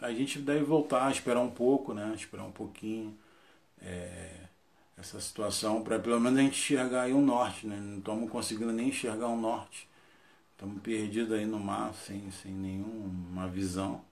[0.01, 2.13] a gente deve voltar, esperar um pouco, né?
[2.15, 3.17] Esperar um pouquinho.
[3.81, 4.49] É,
[4.97, 7.77] essa situação para pelo menos a gente enxergar aí um norte, né?
[7.77, 9.88] Não estamos conseguindo nem enxergar um norte.
[10.59, 14.03] Estamos perdidos aí no mar, sem, sem nenhuma visão.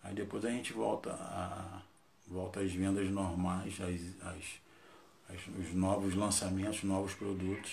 [0.00, 1.82] Aí depois a gente volta a
[2.24, 7.72] volta às vendas normais, às, às os novos lançamentos, novos produtos.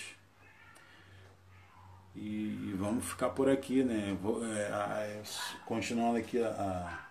[2.16, 4.18] E, e, vamos ficar por aqui, né?
[4.20, 5.22] Vou, é, é,
[5.64, 7.10] continuando aqui a, a,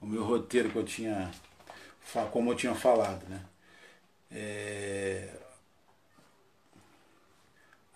[0.00, 1.28] o meu roteiro que eu tinha,
[2.30, 3.44] como eu tinha falado, né?
[4.30, 5.40] É,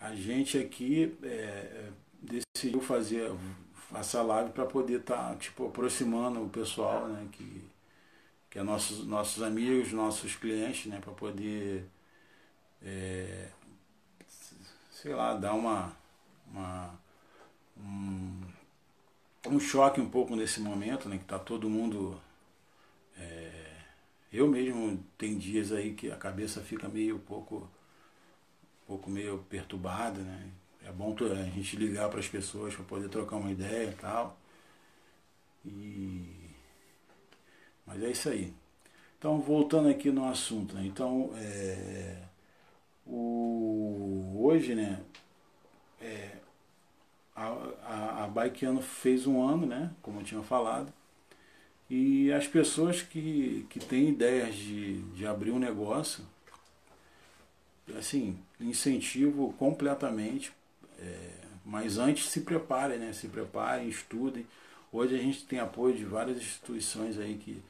[0.00, 1.90] a gente aqui é,
[2.22, 3.30] decidiu fazer
[3.94, 7.28] essa live para poder estar tá, tipo, aproximando o pessoal, né?
[7.32, 7.64] Que,
[8.50, 11.00] que é nossos, nossos amigos, nossos clientes, né?
[11.00, 11.84] Para poder,
[12.82, 13.48] é,
[14.90, 15.96] sei lá, dar uma,
[16.46, 16.98] uma
[17.78, 18.42] um,
[19.46, 21.18] um choque um pouco nesse momento, né?
[21.18, 22.20] Que tá todo mundo
[23.18, 23.70] é,
[24.32, 27.68] eu mesmo tem dias aí que a cabeça fica meio pouco,
[28.86, 30.50] pouco meio perturbada, né?
[30.84, 34.36] É bom a gente ligar para as pessoas para poder trocar uma ideia e tal.
[35.64, 36.50] E...
[37.86, 38.54] Mas é isso aí.
[39.18, 40.82] Então, voltando aqui no assunto, né?
[40.86, 42.16] Então, é...
[43.06, 44.40] o...
[44.42, 45.00] hoje, né?
[46.00, 46.36] É...
[47.36, 47.46] A,
[47.84, 49.90] a, a Bikeano fez um ano, né?
[50.02, 50.92] Como eu tinha falado.
[51.88, 56.24] E as pessoas que, que têm ideias de, de abrir um negócio,
[57.98, 60.52] assim, incentivo completamente,
[61.00, 61.30] é,
[61.64, 63.12] mas antes se preparem, né?
[63.12, 64.46] Se preparem, estudem.
[64.92, 67.62] Hoje a gente tem apoio de várias instituições aí que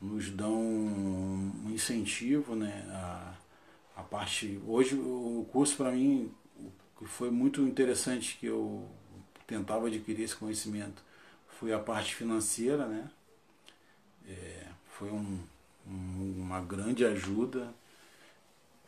[0.00, 2.84] nos dão um incentivo, né?
[2.90, 3.34] A,
[3.96, 4.60] a parte.
[4.66, 6.30] Hoje o curso para mim
[7.04, 8.88] foi muito interessante que eu
[9.46, 11.02] tentava adquirir esse conhecimento
[11.58, 13.10] foi a parte financeira, né?
[14.28, 14.66] É,
[14.98, 15.38] foi um,
[15.86, 17.72] um, uma grande ajuda.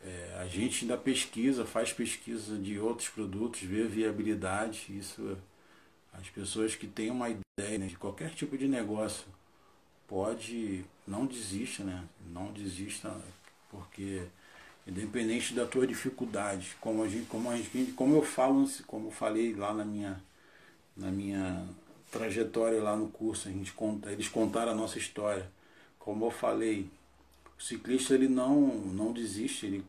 [0.07, 4.87] É, a gente ainda pesquisa, faz pesquisa de outros produtos, vê viabilidade.
[4.91, 5.37] Isso,
[6.13, 9.27] as pessoas que têm uma ideia né, de qualquer tipo de negócio,
[10.07, 12.05] pode, não desista, né?
[12.33, 13.13] Não desista,
[13.69, 14.23] porque
[14.87, 19.13] independente da tua dificuldade, como a gente, como a gente, como eu falo, como eu
[19.13, 20.23] falei lá na minha,
[20.97, 21.67] na minha
[22.13, 25.51] trajetória lá no curso, a gente conta, eles contaram a nossa história.
[25.99, 26.89] Como eu falei,
[27.59, 29.85] o ciclista ele não, não desiste, ele,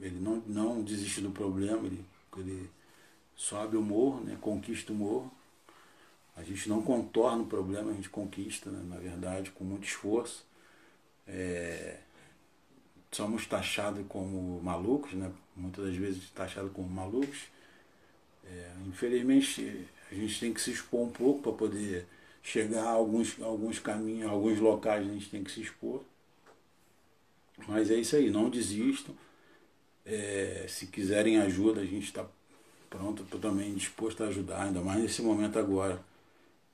[0.00, 2.04] ele não, não desiste do problema, ele,
[2.36, 2.70] ele
[3.36, 5.30] sobe o morro, né, conquista o morro.
[6.36, 10.46] A gente não contorna o problema, a gente conquista, né, na verdade, com muito esforço.
[11.26, 11.98] É,
[13.10, 17.44] somos taxados como malucos, né, muitas das vezes taxados como malucos.
[18.44, 22.06] É, infelizmente, a gente tem que se expor um pouco para poder
[22.42, 26.02] chegar a alguns, alguns caminhos, alguns locais a gente tem que se expor.
[27.68, 29.14] Mas é isso aí, não desistam.
[30.04, 32.26] É, se quiserem ajuda, a gente está
[32.90, 36.00] pronto, também disposto a ajudar, ainda mais nesse momento agora.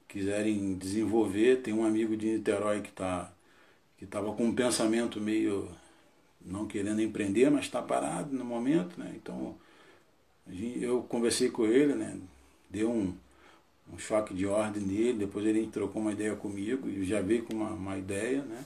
[0.09, 3.33] Quiserem desenvolver, tem um amigo de Niterói que está
[3.99, 5.69] que estava com um pensamento meio
[6.41, 9.13] não querendo empreender, mas está parado no momento, né?
[9.17, 9.57] Então
[10.81, 12.19] eu conversei com ele, né?
[12.71, 13.15] Deu um,
[13.93, 17.55] um choque de ordem nele, depois ele trocou uma ideia comigo e já veio com
[17.55, 18.65] uma, uma ideia, né?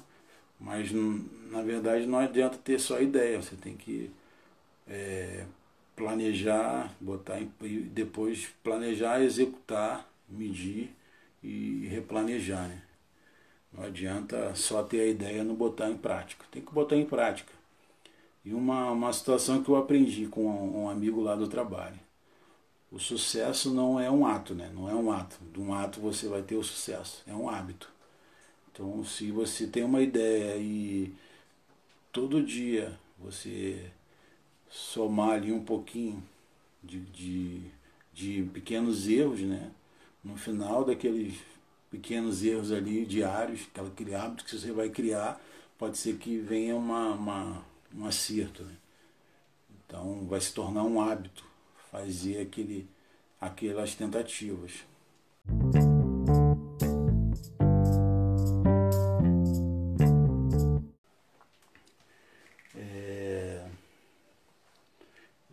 [0.61, 0.93] Mas
[1.51, 4.11] na verdade não adianta ter só ideia, você tem que
[4.89, 5.45] é,
[5.97, 10.95] planejar, botar e depois planejar, executar, medir
[11.43, 12.83] e replanejar, né?
[13.73, 16.45] Não adianta só ter a ideia e não botar em prática.
[16.51, 17.53] Tem que botar em prática.
[18.45, 21.99] E uma, uma situação que eu aprendi com um amigo lá do trabalho
[22.93, 24.71] o sucesso não é um ato, né?
[24.75, 25.39] Não é um ato.
[25.51, 27.23] De um ato você vai ter o sucesso.
[27.27, 27.91] É um hábito.
[28.71, 31.15] Então, se você tem uma ideia e
[32.13, 33.91] todo dia você
[34.73, 36.23] somar ali um pouquinho
[36.83, 37.61] de, de,
[38.15, 39.71] de pequenos erros, né?
[40.25, 41.35] No final daqueles
[41.91, 45.39] pequenos erros ali diários, aquele hábito que você vai criar,
[45.77, 47.65] pode ser que venha uma, uma,
[47.95, 48.63] um acerto.
[48.63, 48.75] Né?
[49.85, 51.45] Então, vai se tornar um hábito
[51.91, 52.89] fazer aquele,
[53.39, 54.73] aquelas tentativas.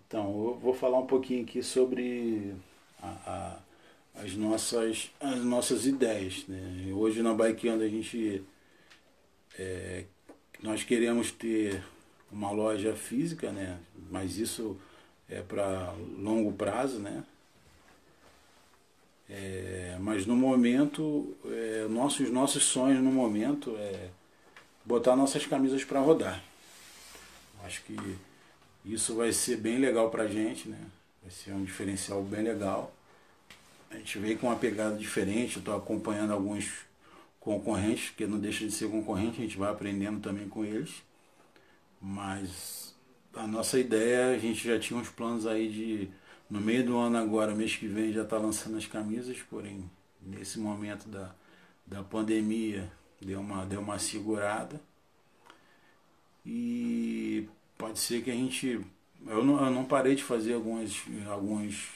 [0.10, 2.56] Então, eu vou falar um pouquinho aqui sobre
[3.00, 3.60] a,
[4.16, 6.48] a, as, nossas, as nossas ideias.
[6.48, 6.92] Né?
[6.92, 8.44] Hoje na Bikeando a gente
[9.56, 10.06] é,
[10.64, 11.84] nós queremos ter
[12.32, 13.78] uma loja física, né?
[14.10, 14.80] mas isso
[15.30, 17.24] é para longo prazo, né?
[19.30, 24.10] É, mas no momento, é, nossos, nossos sonhos no momento é
[24.84, 26.44] botar nossas camisas para rodar.
[27.64, 27.96] Acho que
[28.86, 30.80] isso vai ser bem legal pra gente, né?
[31.22, 32.94] Vai ser um diferencial bem legal.
[33.90, 36.86] A gente veio com uma pegada diferente, eu estou acompanhando alguns
[37.40, 41.04] concorrentes, que não deixa de ser concorrente, a gente vai aprendendo também com eles.
[42.02, 42.96] Mas
[43.34, 46.10] a nossa ideia, a gente já tinha uns planos aí de,
[46.50, 49.90] no meio do ano agora, mês que vem, já tá lançando as camisas, porém,
[50.22, 51.34] nesse momento da,
[51.86, 54.80] da pandemia, deu uma, deu uma segurada.
[56.46, 57.48] E
[57.80, 58.86] pode ser que a gente.
[59.26, 61.90] Eu não, eu não parei de fazer algumas, alguns,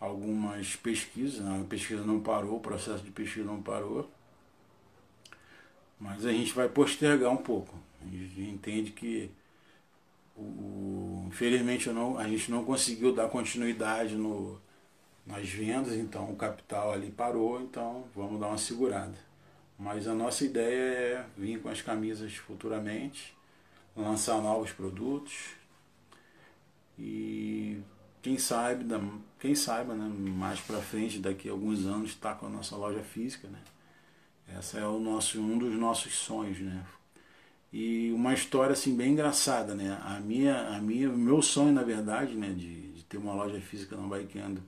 [0.00, 1.60] algumas pesquisas, né?
[1.60, 4.10] a pesquisa não parou, o processo de pesquisa não parou.
[5.98, 7.76] Mas a gente vai postergar um pouco.
[8.00, 9.30] A gente entende que
[10.36, 14.58] o, infelizmente não, a gente não conseguiu dar continuidade no,
[15.26, 19.18] nas vendas, então o capital ali parou, então vamos dar uma segurada.
[19.78, 23.34] Mas a nossa ideia é vir com as camisas futuramente,
[24.00, 25.54] lançar novos produtos
[26.98, 27.80] e
[28.22, 28.84] quem sabe,
[29.38, 32.76] quem saiba, né, mais para frente, daqui a alguns anos, estar tá com a nossa
[32.76, 33.60] loja física, né?
[34.48, 36.84] Essa é o nosso, um dos nossos sonhos, né?
[37.72, 39.98] E uma história assim bem engraçada, né?
[40.04, 43.96] A minha, a minha, meu sonho na verdade, né, de, de ter uma loja física
[43.96, 44.62] no Bikeando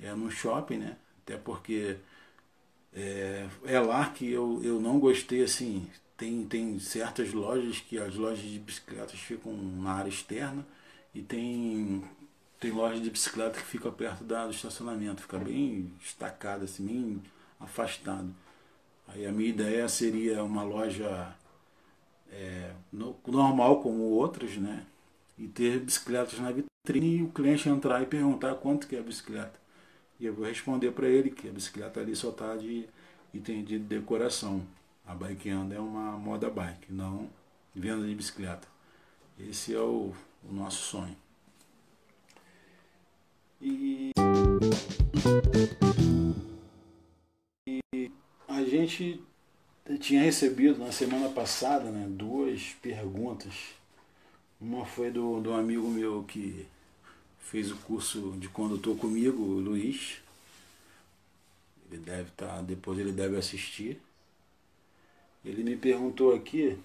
[0.00, 0.96] é no shopping, né?
[1.22, 1.96] Até porque
[2.92, 5.88] é, é lá que eu, eu não gostei assim.
[6.20, 10.66] Tem, tem certas lojas que as lojas de bicicletas ficam na área externa
[11.14, 12.04] e tem
[12.60, 17.22] tem lojas de bicicleta que ficam perto da, do estacionamento, fica bem destacado, assim, bem
[17.58, 18.28] afastado.
[19.08, 21.34] Aí a minha ideia seria uma loja
[22.30, 24.84] é, no, normal como outras, né?
[25.38, 29.02] E ter bicicletas na vitrine e o cliente entrar e perguntar quanto que é a
[29.02, 29.58] bicicleta.
[30.20, 32.86] E eu vou responder para ele que a bicicleta ali só está de
[33.32, 34.62] item de decoração.
[35.10, 37.28] A Bikeando é uma moda bike, não
[37.74, 38.68] venda de bicicleta.
[39.36, 40.14] Esse é o,
[40.48, 41.16] o nosso sonho.
[43.60, 44.12] E
[48.70, 49.20] gente
[49.98, 53.52] tinha recebido na semana passada né, duas perguntas.
[54.60, 56.66] Uma foi do, do amigo meu que
[57.40, 60.18] fez o curso de condutor comigo, o Luiz.
[61.90, 64.00] Ele deve estar, tá, depois ele deve assistir.
[65.44, 66.78] Ele me perguntou aqui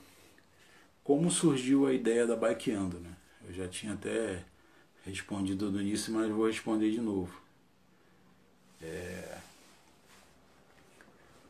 [1.03, 2.99] como surgiu a ideia da Bikeando.
[2.99, 3.16] Né?
[3.47, 4.43] Eu já tinha até
[5.06, 7.39] respondido no início, mas vou responder de novo.
[8.82, 9.38] É,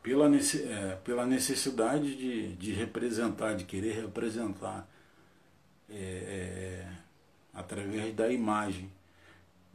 [0.02, 4.88] pela, é, pela necessidade de, de representar, de querer representar
[5.90, 6.88] é, é,
[7.52, 8.88] através da imagem,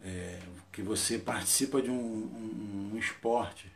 [0.03, 0.39] é,
[0.71, 3.69] que você participa de um, um, um, esporte.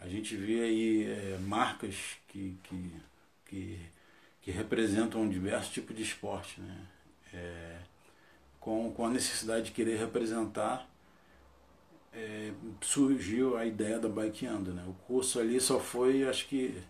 [0.00, 2.92] A gente vê aí é, marcas que, que,
[3.46, 3.80] que,
[4.42, 6.86] que, representam diversos tipos de esporte, né?
[7.32, 7.78] É,
[8.60, 10.88] com, com a necessidade de querer representar
[12.12, 14.72] é, surgiu a ideia da Bikeando.
[14.72, 14.84] Né?
[14.88, 16.82] O curso ali só foi, acho que,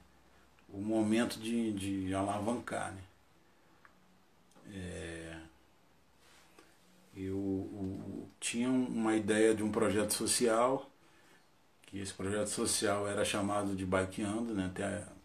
[0.69, 2.93] o momento de, de alavancar.
[2.93, 3.03] Né?
[4.73, 5.37] É,
[7.17, 10.89] eu, eu tinha uma ideia de um projeto social,
[11.83, 14.67] que esse projeto social era chamado de Bikeando, né?
[14.67, 15.16] Até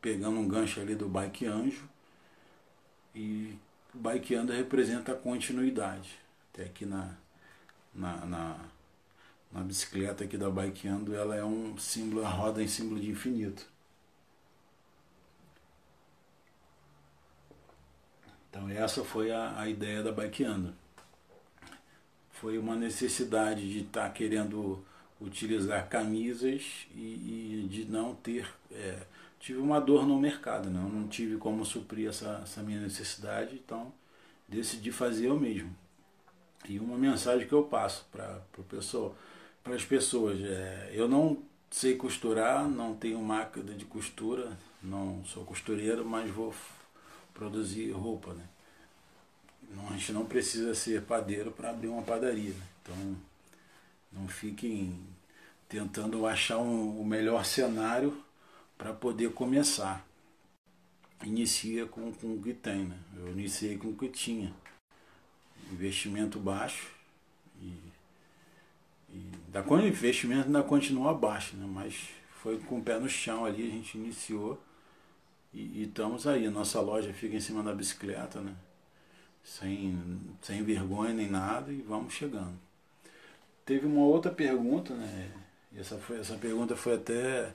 [0.00, 1.88] pegando um gancho ali do Bike Anjo.
[3.14, 3.56] E
[3.92, 6.18] Bikeando representa a continuidade.
[6.52, 7.16] Até aqui na,
[7.94, 8.60] na, na
[9.50, 13.66] na bicicleta aqui da Bikeando, ela é um símbolo, a roda em símbolo de infinito.
[18.50, 20.74] Então essa foi a, a ideia da Bikeando.
[22.30, 24.84] Foi uma necessidade de estar tá querendo
[25.20, 28.48] utilizar camisas e, e de não ter.
[28.70, 29.06] É,
[29.38, 30.80] tive uma dor no mercado, né?
[30.82, 33.92] eu não tive como suprir essa, essa minha necessidade, então
[34.48, 35.74] decidi fazer eu mesmo.
[36.68, 38.42] E uma mensagem que eu passo para
[39.64, 40.40] as pessoas.
[40.40, 46.52] É, eu não sei costurar, não tenho máquina de costura, não sou costureiro, mas vou
[47.32, 48.34] produzir roupa.
[48.34, 48.44] Né?
[49.70, 52.50] Não, a gente não precisa ser padeiro para abrir uma padaria.
[52.50, 52.66] Né?
[52.82, 53.16] Então
[54.12, 54.98] não fiquem
[55.68, 58.16] tentando achar um, o melhor cenário
[58.78, 60.06] para poder começar.
[61.22, 62.96] Inicia com, com o que tem, né?
[63.16, 64.54] Eu iniciei com o que tinha.
[65.70, 66.90] Investimento baixo
[67.60, 67.74] e
[69.10, 71.66] e da, o investimento ainda continua baixo, né?
[71.68, 72.08] mas
[72.42, 74.60] foi com o pé no chão ali, a gente iniciou
[75.52, 76.48] e, e estamos aí.
[76.50, 78.54] Nossa loja fica em cima da bicicleta, né?
[79.42, 79.98] sem,
[80.42, 82.58] sem vergonha nem nada, e vamos chegando.
[83.64, 85.30] Teve uma outra pergunta, né?
[85.76, 87.54] essa, foi, essa pergunta foi até,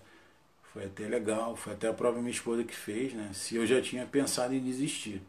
[0.74, 3.30] foi até legal, foi até a própria minha esposa que fez, né?
[3.32, 5.22] Se eu já tinha pensado em desistir.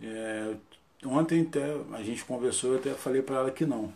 [0.00, 0.54] É,
[1.04, 3.92] ontem até a gente conversou, eu até falei para ela que não.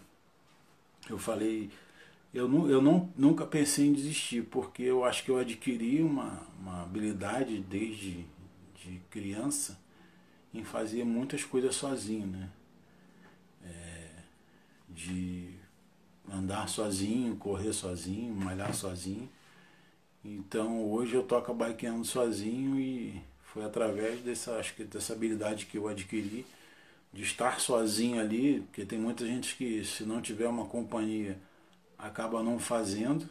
[1.08, 1.70] Eu falei,
[2.32, 6.42] eu, não, eu não, nunca pensei em desistir, porque eu acho que eu adquiri uma,
[6.58, 8.26] uma habilidade desde
[8.74, 9.78] de criança
[10.52, 12.50] em fazer muitas coisas sozinho, né?
[13.64, 14.10] É,
[14.88, 15.54] de
[16.30, 19.28] andar sozinho, correr sozinho, malhar sozinho.
[20.24, 25.76] Então hoje eu toco bikeando sozinho e foi através dessa, acho que dessa habilidade que
[25.78, 26.46] eu adquiri
[27.12, 31.38] de estar sozinho ali, porque tem muita gente que se não tiver uma companhia
[31.98, 33.28] acaba não fazendo.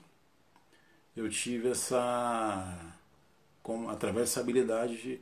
[1.16, 2.96] Eu tive essa,
[3.64, 5.22] como, através dessa habilidade, de,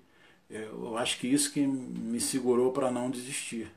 [0.49, 3.71] eu acho que isso que me segurou para não desistir.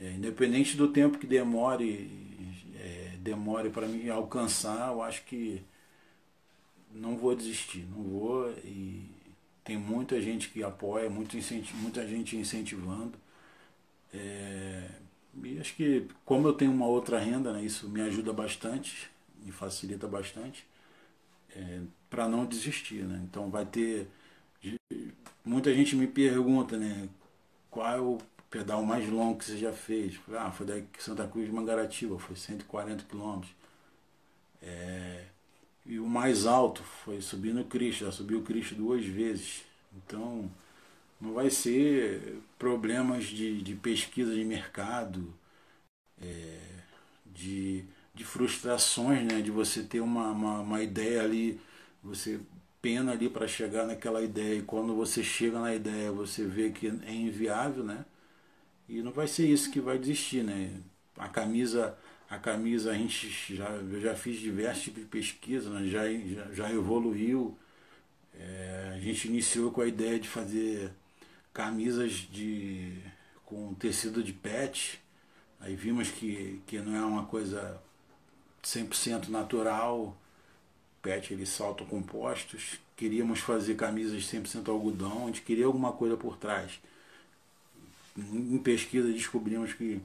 [0.00, 2.10] É, independente do tempo que demore,
[2.76, 5.62] é, demore para me alcançar, eu acho que
[6.92, 9.10] não vou desistir, não vou e
[9.64, 11.36] tem muita gente que apoia, muito
[11.82, 13.18] muita gente incentivando.
[14.12, 14.88] É,
[15.44, 19.10] e acho que como eu tenho uma outra renda, né, isso me ajuda bastante,
[19.44, 20.66] me facilita bastante,
[21.54, 23.04] é, para não desistir.
[23.04, 23.20] Né?
[23.24, 24.08] Então vai ter.
[25.44, 27.08] Muita gente me pergunta né,
[27.70, 28.18] qual é o
[28.50, 30.18] pedal mais longo que você já fez.
[30.32, 33.52] Ah, foi da Santa Cruz de Mangaratiba, foi 140 quilômetros.
[34.62, 35.26] É,
[35.88, 39.64] e o mais alto foi subir no Cristo, já subiu o Cristo duas vezes.
[39.96, 40.50] Então
[41.20, 45.34] não vai ser problemas de, de pesquisa de mercado,
[46.20, 46.58] é,
[47.26, 47.84] de,
[48.14, 49.40] de frustrações, né?
[49.42, 51.60] de você ter uma, uma, uma ideia ali,
[52.02, 52.40] você
[52.82, 56.86] pena ali para chegar naquela ideia e quando você chega na ideia você vê que
[56.88, 58.04] é inviável, né?
[58.88, 60.80] E não vai ser isso que vai desistir, né?
[61.16, 61.96] A camisa,
[62.30, 65.88] a camisa a gente já, eu já fiz diversos tipos de pesquisa, né?
[65.88, 67.56] já, já, já evoluiu.
[68.34, 70.92] É, a gente iniciou com a ideia de fazer
[71.52, 72.96] camisas de
[73.44, 75.00] com tecido de pet.
[75.58, 77.80] Aí vimos que, que não é uma coisa
[78.62, 80.16] 100% natural.
[81.00, 82.78] Pet eles saltam compostos.
[82.94, 86.78] Queríamos fazer camisas 100% algodão, a gente queria alguma coisa por trás.
[88.16, 90.02] Em pesquisa descobrimos que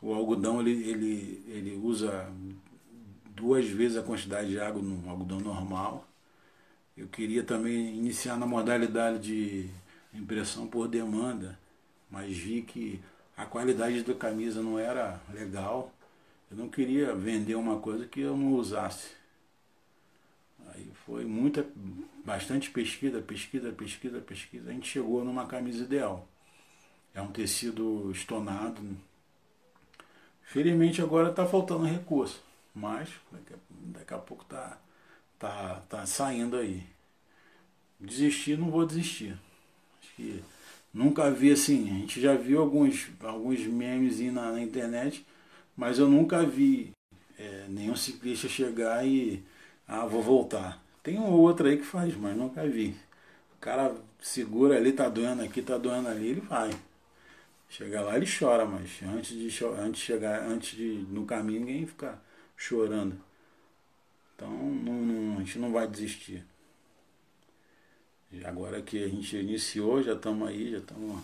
[0.00, 2.30] o algodão ele, ele, ele usa
[3.34, 6.06] duas vezes a quantidade de água no algodão normal.
[6.96, 9.70] Eu queria também iniciar na modalidade de
[10.12, 11.58] impressão por demanda,
[12.10, 13.00] mas vi que
[13.36, 15.92] a qualidade da camisa não era legal.
[16.50, 19.10] Eu não queria vender uma coisa que eu não usasse.
[20.74, 21.64] Aí foi muita,
[22.24, 24.70] bastante pesquisa, pesquisa, pesquisa, pesquisa.
[24.70, 26.28] A gente chegou numa camisa ideal.
[27.14, 28.82] É um tecido estonado.
[30.48, 32.42] Felizmente agora está faltando recurso,
[32.74, 33.56] mas daqui a,
[33.98, 34.78] daqui a pouco está
[35.38, 36.82] tá, tá saindo aí.
[38.00, 39.36] Desistir, não vou desistir
[40.18, 40.42] que
[40.92, 45.24] nunca vi assim, a gente já viu alguns, alguns memes na, na internet,
[45.76, 46.92] mas eu nunca vi
[47.38, 49.44] é, nenhum ciclista chegar e
[49.86, 50.82] ah, vou voltar.
[51.02, 52.96] Tem um ou outro aí que faz, mas nunca vi.
[53.54, 56.70] O cara segura ali, tá doendo aqui, tá doendo ali, ele vai.
[57.68, 61.86] Chega lá ele chora, mas antes de, antes de chegar, antes de no caminho ninguém
[61.86, 62.20] fica
[62.56, 63.20] chorando.
[64.34, 66.44] Então não, não, a gente não vai desistir.
[68.44, 71.22] Agora que a gente iniciou, já estamos aí, já estamos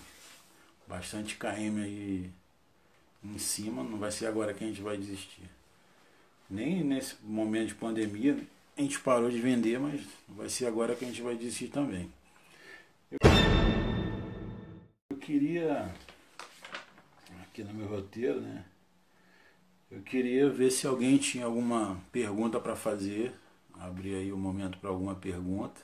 [0.87, 2.31] bastante KM aí
[3.23, 5.49] em cima, não vai ser agora que a gente vai desistir.
[6.49, 8.37] Nem nesse momento de pandemia
[8.77, 12.13] a gente parou de vender, mas vai ser agora que a gente vai desistir também.
[13.11, 13.19] Eu,
[15.11, 15.95] eu queria,
[17.55, 18.65] aqui no meu roteiro, né?
[19.89, 23.33] Eu queria ver se alguém tinha alguma pergunta para fazer,
[23.79, 25.81] abrir aí o um momento para alguma pergunta.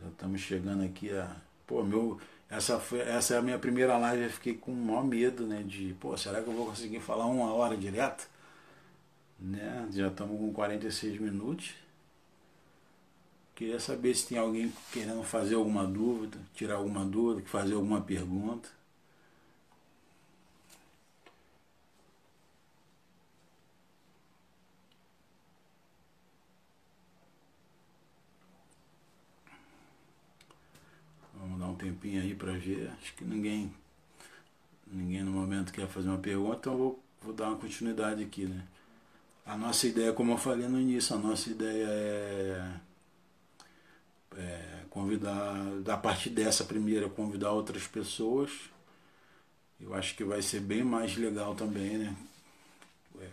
[0.00, 1.36] Já estamos chegando aqui a.
[1.66, 2.18] Pô, meu.
[2.48, 5.62] Essa, foi, essa é a minha primeira live, eu fiquei com o maior medo, né?
[5.62, 8.26] De, pô, será que eu vou conseguir falar uma hora direto?
[9.38, 9.88] Né?
[9.92, 11.74] Já estamos com 46 minutos.
[13.54, 18.68] Queria saber se tem alguém querendo fazer alguma dúvida, tirar alguma dúvida, fazer alguma pergunta.
[31.74, 32.90] Um tempinho aí para ver.
[33.00, 33.72] Acho que ninguém,
[34.86, 38.64] ninguém no momento quer fazer uma pergunta, então vou, vou dar uma continuidade aqui, né?
[39.44, 42.70] A nossa ideia, como eu falei no início, a nossa ideia é,
[44.38, 48.50] é convidar, da parte dessa primeira, convidar outras pessoas.
[49.78, 52.16] Eu acho que vai ser bem mais legal também, né?
[53.20, 53.28] É,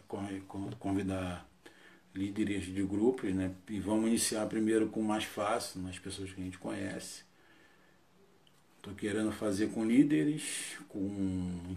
[0.80, 1.48] convidar
[2.14, 3.56] líderes de grupos, né?
[3.70, 7.24] E vamos iniciar primeiro com o mais fácil, nas pessoas que a gente conhece
[8.82, 11.76] Estou querendo fazer com líderes, com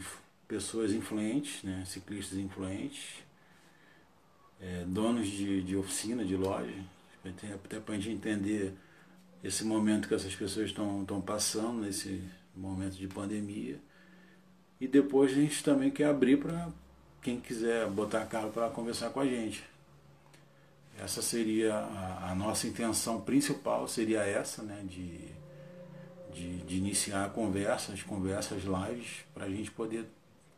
[0.49, 1.85] pessoas influentes, né?
[1.85, 3.23] ciclistas influentes,
[4.59, 6.73] é, donos de, de oficina, de loja,
[7.23, 8.73] até para a gente entender
[9.43, 12.23] esse momento que essas pessoas estão passando, nesse
[12.57, 13.79] momento de pandemia.
[14.81, 16.71] E depois a gente também quer abrir para
[17.21, 19.63] quem quiser botar a cara para conversar com a gente.
[20.99, 24.83] Essa seria a, a, nossa intenção principal, seria essa, né?
[24.89, 25.44] De,
[26.35, 30.07] de, de iniciar conversas, conversas lives, para a gente poder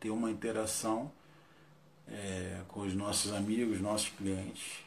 [0.00, 1.12] ter uma interação
[2.08, 4.84] é, com os nossos amigos, nossos clientes.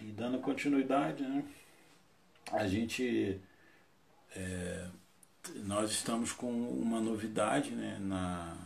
[0.00, 1.44] E dando continuidade, né?
[2.52, 3.40] A gente
[4.36, 4.86] é,
[5.56, 8.56] nós estamos com uma novidade né, na,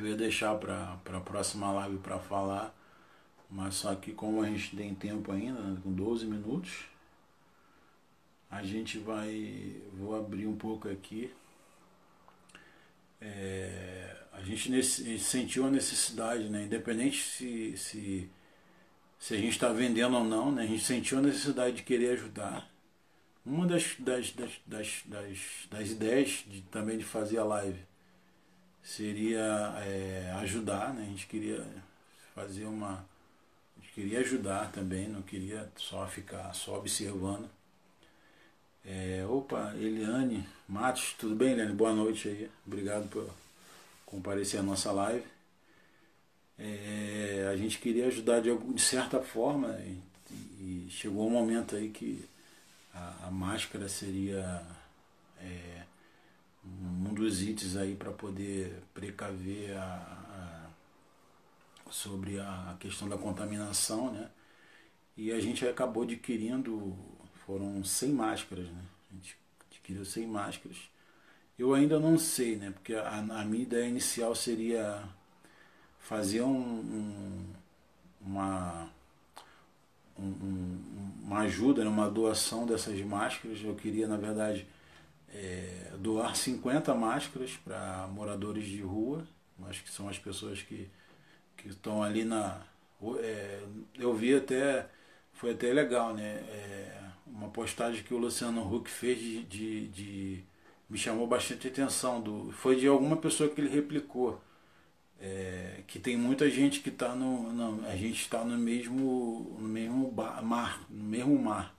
[0.00, 2.74] eu ia deixar para a próxima live para falar,
[3.50, 6.86] mas só que como a gente tem tempo ainda, né, com 12 minutos,
[8.50, 9.82] a gente vai.
[9.94, 11.30] Vou abrir um pouco aqui.
[13.20, 18.30] É, a gente nesse, sentiu a necessidade, né, independente se, se,
[19.18, 22.12] se a gente está vendendo ou não, né, a gente sentiu a necessidade de querer
[22.14, 22.68] ajudar.
[23.44, 25.38] Uma das, das, das, das, das,
[25.70, 27.78] das ideias de, também de fazer a live
[28.82, 29.40] seria
[29.84, 31.02] é, ajudar, né?
[31.02, 31.64] A gente queria
[32.34, 33.04] fazer uma.
[33.76, 37.48] A gente queria ajudar também, não queria só ficar só observando.
[38.84, 41.72] É, opa, Eliane Matos, tudo bem, Eliane?
[41.72, 42.50] Boa noite aí.
[42.66, 43.30] Obrigado por
[44.04, 45.24] comparecer à nossa live.
[46.58, 50.00] É, a gente queria ajudar de, de certa forma e,
[50.60, 52.24] e chegou um momento aí que
[52.94, 54.62] a, a máscara seria
[55.40, 55.81] é,
[56.64, 60.68] um dos itens aí para poder precaver a,
[61.86, 64.30] a, sobre a questão da contaminação, né?
[65.16, 66.96] E a gente acabou adquirindo,
[67.46, 68.82] foram 100 máscaras, né?
[69.10, 69.36] A gente
[69.70, 70.78] adquiriu 100 máscaras.
[71.58, 72.70] Eu ainda não sei, né?
[72.70, 75.02] Porque a, a minha ideia inicial seria
[76.00, 77.52] fazer um, um
[78.24, 78.88] uma
[80.18, 80.78] um,
[81.22, 83.62] uma ajuda, né, uma doação dessas máscaras.
[83.62, 84.66] Eu queria, na verdade,
[85.34, 89.26] é, doar 50 máscaras para moradores de rua,
[89.68, 90.88] acho que são as pessoas que,
[91.56, 92.60] que estão ali na.
[93.18, 93.62] É,
[93.98, 94.88] eu vi até,
[95.34, 96.34] foi até legal, né?
[96.48, 100.44] É, uma postagem que o Luciano Huck fez de, de, de,
[100.88, 102.20] me chamou bastante atenção.
[102.20, 104.40] Do, foi de alguma pessoa que ele replicou
[105.22, 109.68] é, que tem muita gente que está no, no, a gente está no mesmo no
[109.68, 111.74] mesmo bar, mar no mesmo mar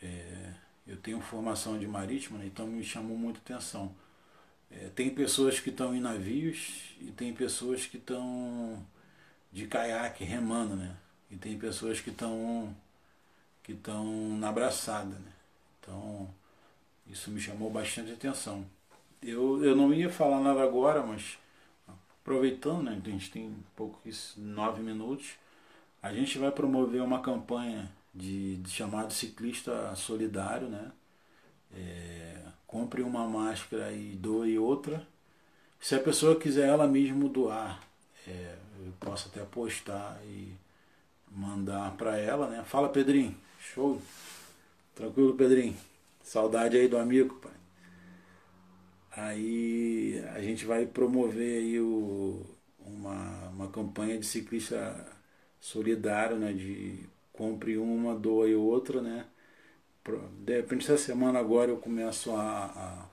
[0.00, 0.43] é,
[0.86, 3.94] eu tenho formação de marítimo né, então me chamou muita atenção.
[4.70, 8.84] É, tem pessoas que estão em navios e tem pessoas que estão
[9.52, 10.96] de caiaque remando né
[11.30, 12.74] e tem pessoas que estão
[13.62, 14.04] que estão
[14.38, 15.32] na abraçada né.
[15.80, 16.28] Então
[17.06, 18.64] isso me chamou bastante atenção.
[19.22, 21.38] Eu, eu não ia falar nada agora mas
[22.22, 25.34] aproveitando, né, a gente tem poucos nove minutos,
[26.02, 30.92] a gente vai promover uma campanha de, de chamado ciclista solidário, né?
[31.74, 35.06] É, compre uma máscara e doe outra.
[35.80, 37.82] Se a pessoa quiser ela mesmo doar,
[38.26, 38.56] é,
[38.86, 40.54] eu posso até postar e
[41.30, 42.64] mandar para ela, né?
[42.64, 44.00] Fala Pedrinho, show,
[44.94, 45.76] tranquilo Pedrinho,
[46.22, 47.52] saudade aí do amigo, pai.
[49.16, 52.44] Aí a gente vai promover aí o,
[52.80, 55.06] uma, uma campanha de ciclista
[55.60, 56.52] solidário, né?
[56.52, 59.26] De compre uma, doe outra, né?
[60.40, 63.06] De repente essa semana agora eu começo a, a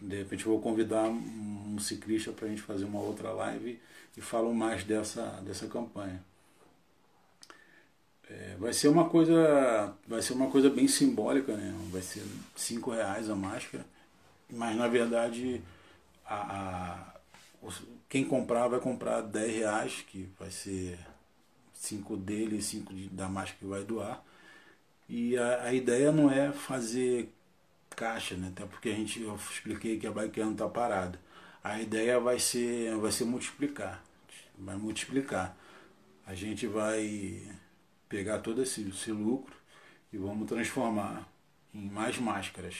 [0.00, 3.80] de repente vou convidar um ciclista para a gente fazer uma outra live
[4.16, 6.22] e falo mais dessa, dessa campanha.
[8.28, 12.24] É, vai ser uma coisa vai ser uma coisa bem simbólica né vai ser
[12.56, 13.86] cinco reais a máscara
[14.50, 15.62] mas na verdade
[16.24, 17.16] a, a
[18.08, 20.98] quem comprar vai comprar 10 reais, que vai ser
[21.76, 24.22] 5 dele e 5 da máscara que vai doar.
[25.08, 27.32] E a, a, ideia não é fazer
[27.90, 28.48] caixa, né?
[28.48, 31.18] Até porque a gente, eu expliquei que a bike não está parada.
[31.62, 34.02] A ideia vai ser, vai ser multiplicar.
[34.58, 35.56] Vai multiplicar.
[36.26, 37.42] A gente vai
[38.08, 39.54] pegar todo esse, esse lucro
[40.12, 41.28] e vamos transformar
[41.74, 42.76] em mais máscaras.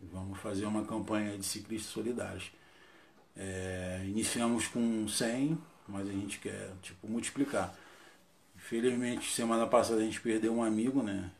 [0.00, 2.52] Vamos fazer uma campanha de ciclistas solidários.
[3.36, 7.74] É, iniciamos com 100, mas a gente quer tipo, multiplicar.
[8.64, 11.30] Infelizmente, semana passada a gente perdeu um amigo, né?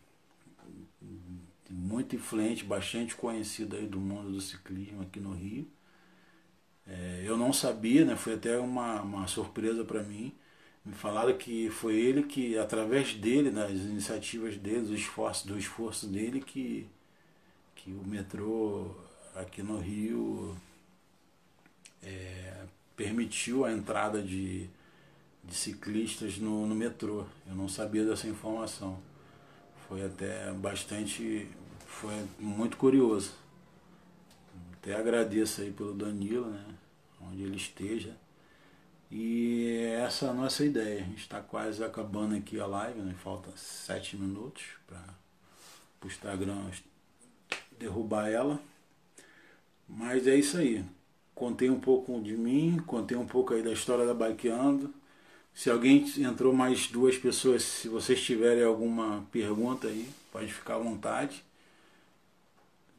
[1.70, 5.66] Muito influente, bastante conhecido aí do mundo do ciclismo aqui no Rio.
[6.86, 8.14] É, eu não sabia, né?
[8.14, 10.34] Foi até uma, uma surpresa para mim.
[10.84, 16.06] Me falaram que foi ele que, através dele, das iniciativas dele, do esforço, do esforço
[16.06, 16.86] dele, que,
[17.74, 18.94] que o metrô
[19.34, 20.54] aqui no Rio
[22.02, 22.64] é,
[22.94, 24.68] permitiu a entrada de,
[25.46, 27.24] de ciclistas no, no metrô.
[27.46, 28.98] Eu não sabia dessa informação.
[29.88, 31.48] Foi até bastante.
[31.86, 33.32] Foi muito curioso.
[34.74, 36.64] Até agradeço aí pelo Danilo, né?
[37.20, 38.16] Onde ele esteja.
[39.10, 41.02] E essa é a nossa ideia.
[41.02, 43.14] A gente está quase acabando aqui a live, né?
[43.22, 45.04] Falta sete minutos para
[46.02, 46.70] o Instagram
[47.78, 48.60] derrubar ela.
[49.88, 50.84] Mas é isso aí.
[51.34, 54.92] Contei um pouco de mim, contei um pouco aí da história da Bikeando.
[55.54, 60.78] Se alguém entrou mais duas pessoas, se vocês tiverem alguma pergunta aí, pode ficar à
[60.78, 61.44] vontade.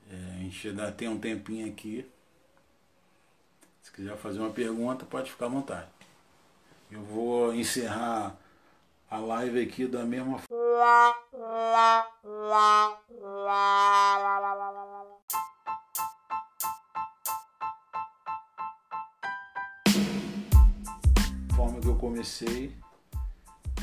[0.09, 2.09] É, a gente ainda tem um tempinho aqui.
[3.81, 5.87] Se quiser fazer uma pergunta, pode ficar à vontade.
[6.89, 8.37] Eu vou encerrar
[9.11, 10.55] a live aqui da mesma forma
[21.85, 22.75] que eu comecei.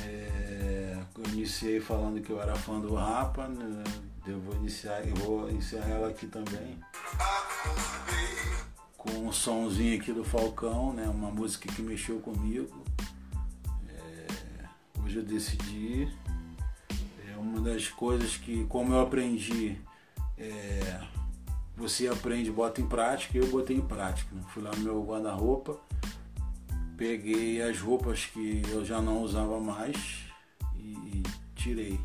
[0.05, 3.85] É, eu iniciei falando que eu era fã do Rapa, né?
[4.27, 6.79] eu vou iniciar, eu vou encerrar ela aqui também
[8.97, 11.07] com um somzinho aqui do Falcão, né?
[11.07, 12.83] Uma música que mexeu comigo.
[13.89, 14.27] É,
[15.05, 16.09] hoje eu decidi.
[17.29, 19.79] É uma das coisas que, como eu aprendi,
[20.39, 21.01] é,
[21.77, 24.35] você aprende, bota em prática, eu botei em prática.
[24.35, 24.43] Né?
[24.49, 25.81] Fui lá no meu guarda-roupa,
[27.03, 29.97] peguei as roupas que eu já não usava mais
[30.77, 31.21] e,
[31.57, 31.99] tirei.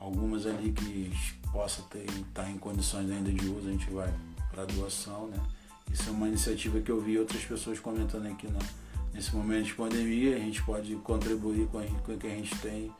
[0.00, 1.12] Algumas ali que
[1.52, 4.12] possa ter, estar tá em condições ainda de uso, a gente vai
[4.50, 5.40] para doação, né?
[5.92, 8.58] Isso é uma iniciativa que eu vi outras pessoas comentando aqui né?
[9.12, 10.36] nesse momento de pandemia.
[10.36, 12.92] A gente pode contribuir com, a, com o que a gente tem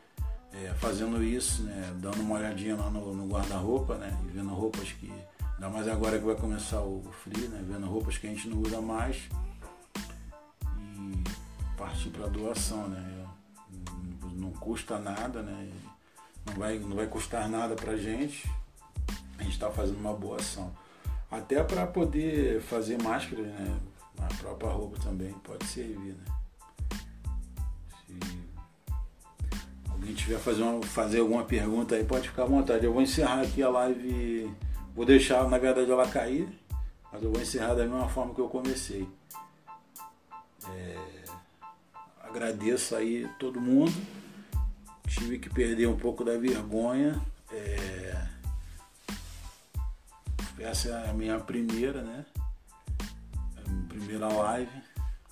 [0.53, 1.93] é, fazendo isso, né?
[1.99, 4.17] dando uma olhadinha lá no, no guarda-roupa, né?
[4.29, 5.13] E vendo roupas que.
[5.55, 7.65] Ainda mais agora que vai começar o, frio, né?
[7.69, 9.29] Vendo roupas que a gente não usa mais
[11.77, 13.27] partir para doação, né?
[14.35, 15.73] Não, custa nada, né?
[16.47, 18.51] Não vai, não vai custar nada pra gente.
[19.39, 20.73] A gente está fazendo uma boa ação.
[21.31, 23.81] Até para poder fazer máscara, né?
[24.19, 26.25] A própria roupa também pode servir, né?
[28.09, 32.85] Se alguém tiver fazer, uma, fazer alguma pergunta aí, pode ficar à vontade.
[32.85, 34.55] Eu vou encerrar aqui a live,
[34.95, 36.49] vou deixar, na verdade, ela cair,
[37.13, 39.09] mas eu vou encerrar da mesma forma que eu comecei.
[40.69, 41.24] É,
[42.35, 43.95] agradeço aí todo mundo.
[45.07, 47.21] Tive que perder um pouco da vergonha.
[47.53, 48.27] É,
[50.59, 52.27] essa é a minha primeira, né?
[53.89, 54.83] Primeira live,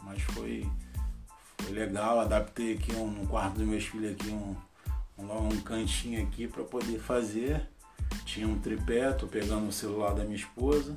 [0.02, 0.70] mas foi,
[1.58, 2.20] foi legal.
[2.20, 4.54] Adaptei aqui um, no quarto dos meus filhos aqui um,
[5.18, 7.68] um, um cantinho aqui para poder fazer.
[8.24, 10.96] Tinha um tripé, tô pegando o celular da minha esposa.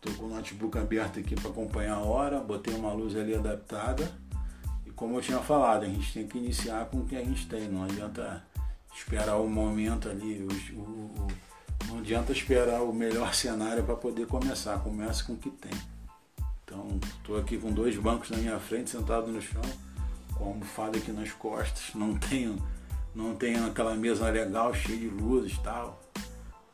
[0.00, 4.25] Tô com o notebook aberto aqui para acompanhar a hora, botei uma luz ali adaptada.
[4.96, 7.68] Como eu tinha falado, a gente tem que iniciar com o que a gente tem,
[7.68, 8.42] não adianta
[8.94, 10.42] esperar o momento ali,
[10.72, 11.28] o, o,
[11.86, 15.70] não adianta esperar o melhor cenário para poder começar, comece com o que tem.
[16.64, 19.62] Então, estou aqui com dois bancos na minha frente, sentado no chão,
[20.34, 22.56] com a almofada aqui nas costas, não tenho,
[23.14, 26.00] não tenho aquela mesa legal, cheia de luzes e tal.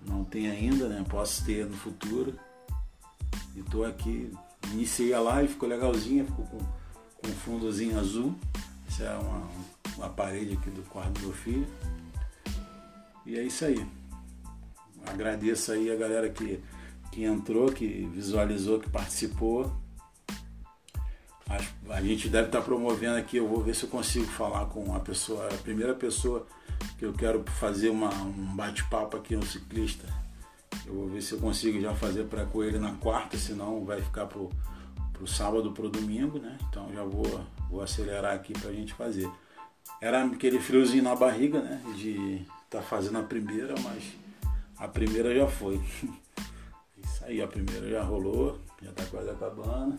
[0.01, 1.05] Não tenho ainda, né?
[1.09, 2.39] Posso ter no futuro.
[3.55, 4.33] E estou aqui,
[4.73, 6.59] iniciei a live, ficou legalzinha, ficou com,
[7.23, 8.35] com um fundozinho azul.
[8.89, 9.49] Essa é uma,
[9.97, 11.67] uma parede aqui do quarto do meu filho.
[13.25, 13.87] E é isso aí.
[15.07, 16.61] Agradeço aí a galera que,
[17.11, 19.73] que entrou, que visualizou, que participou.
[21.49, 24.95] A, a gente deve estar promovendo aqui, eu vou ver se eu consigo falar com
[24.95, 26.47] a pessoa, a primeira pessoa
[26.99, 30.07] que eu quero fazer uma, um bate-papo aqui no ciclista.
[30.87, 34.01] Eu vou ver se eu consigo já fazer para com ele na quarta, senão vai
[34.01, 34.51] ficar pro,
[35.23, 36.59] pro sábado pro domingo, né?
[36.69, 39.31] Então já vou, vou acelerar aqui para a gente fazer.
[40.01, 41.81] Era aquele friozinho na barriga, né?
[41.97, 44.03] De tá fazendo a primeira, mas
[44.77, 45.81] a primeira já foi.
[46.99, 49.97] Isso aí, a primeira já rolou, já está quase acabando.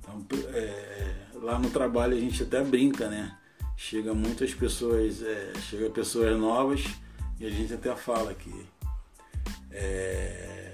[0.00, 3.34] Então, é, lá no trabalho a gente até brinca, né?
[3.78, 6.84] Chega muitas pessoas, é, chega pessoas novas
[7.40, 8.66] e a gente até fala que
[9.70, 10.65] é,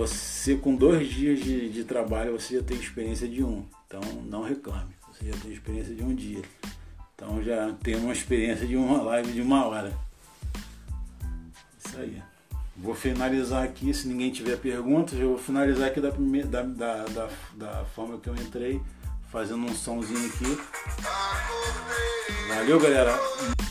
[0.00, 3.66] você com dois dias de, de trabalho você já tem experiência de um.
[3.86, 6.40] Então não reclame, você já tem experiência de um dia.
[7.14, 9.92] Então já tem uma experiência de uma live de uma hora.
[11.84, 12.22] Isso aí.
[12.78, 17.04] Vou finalizar aqui, se ninguém tiver perguntas, eu vou finalizar aqui da, primeira, da, da,
[17.04, 18.80] da, da forma que eu entrei,
[19.30, 20.58] fazendo um somzinho aqui.
[22.48, 23.69] Valeu, galera!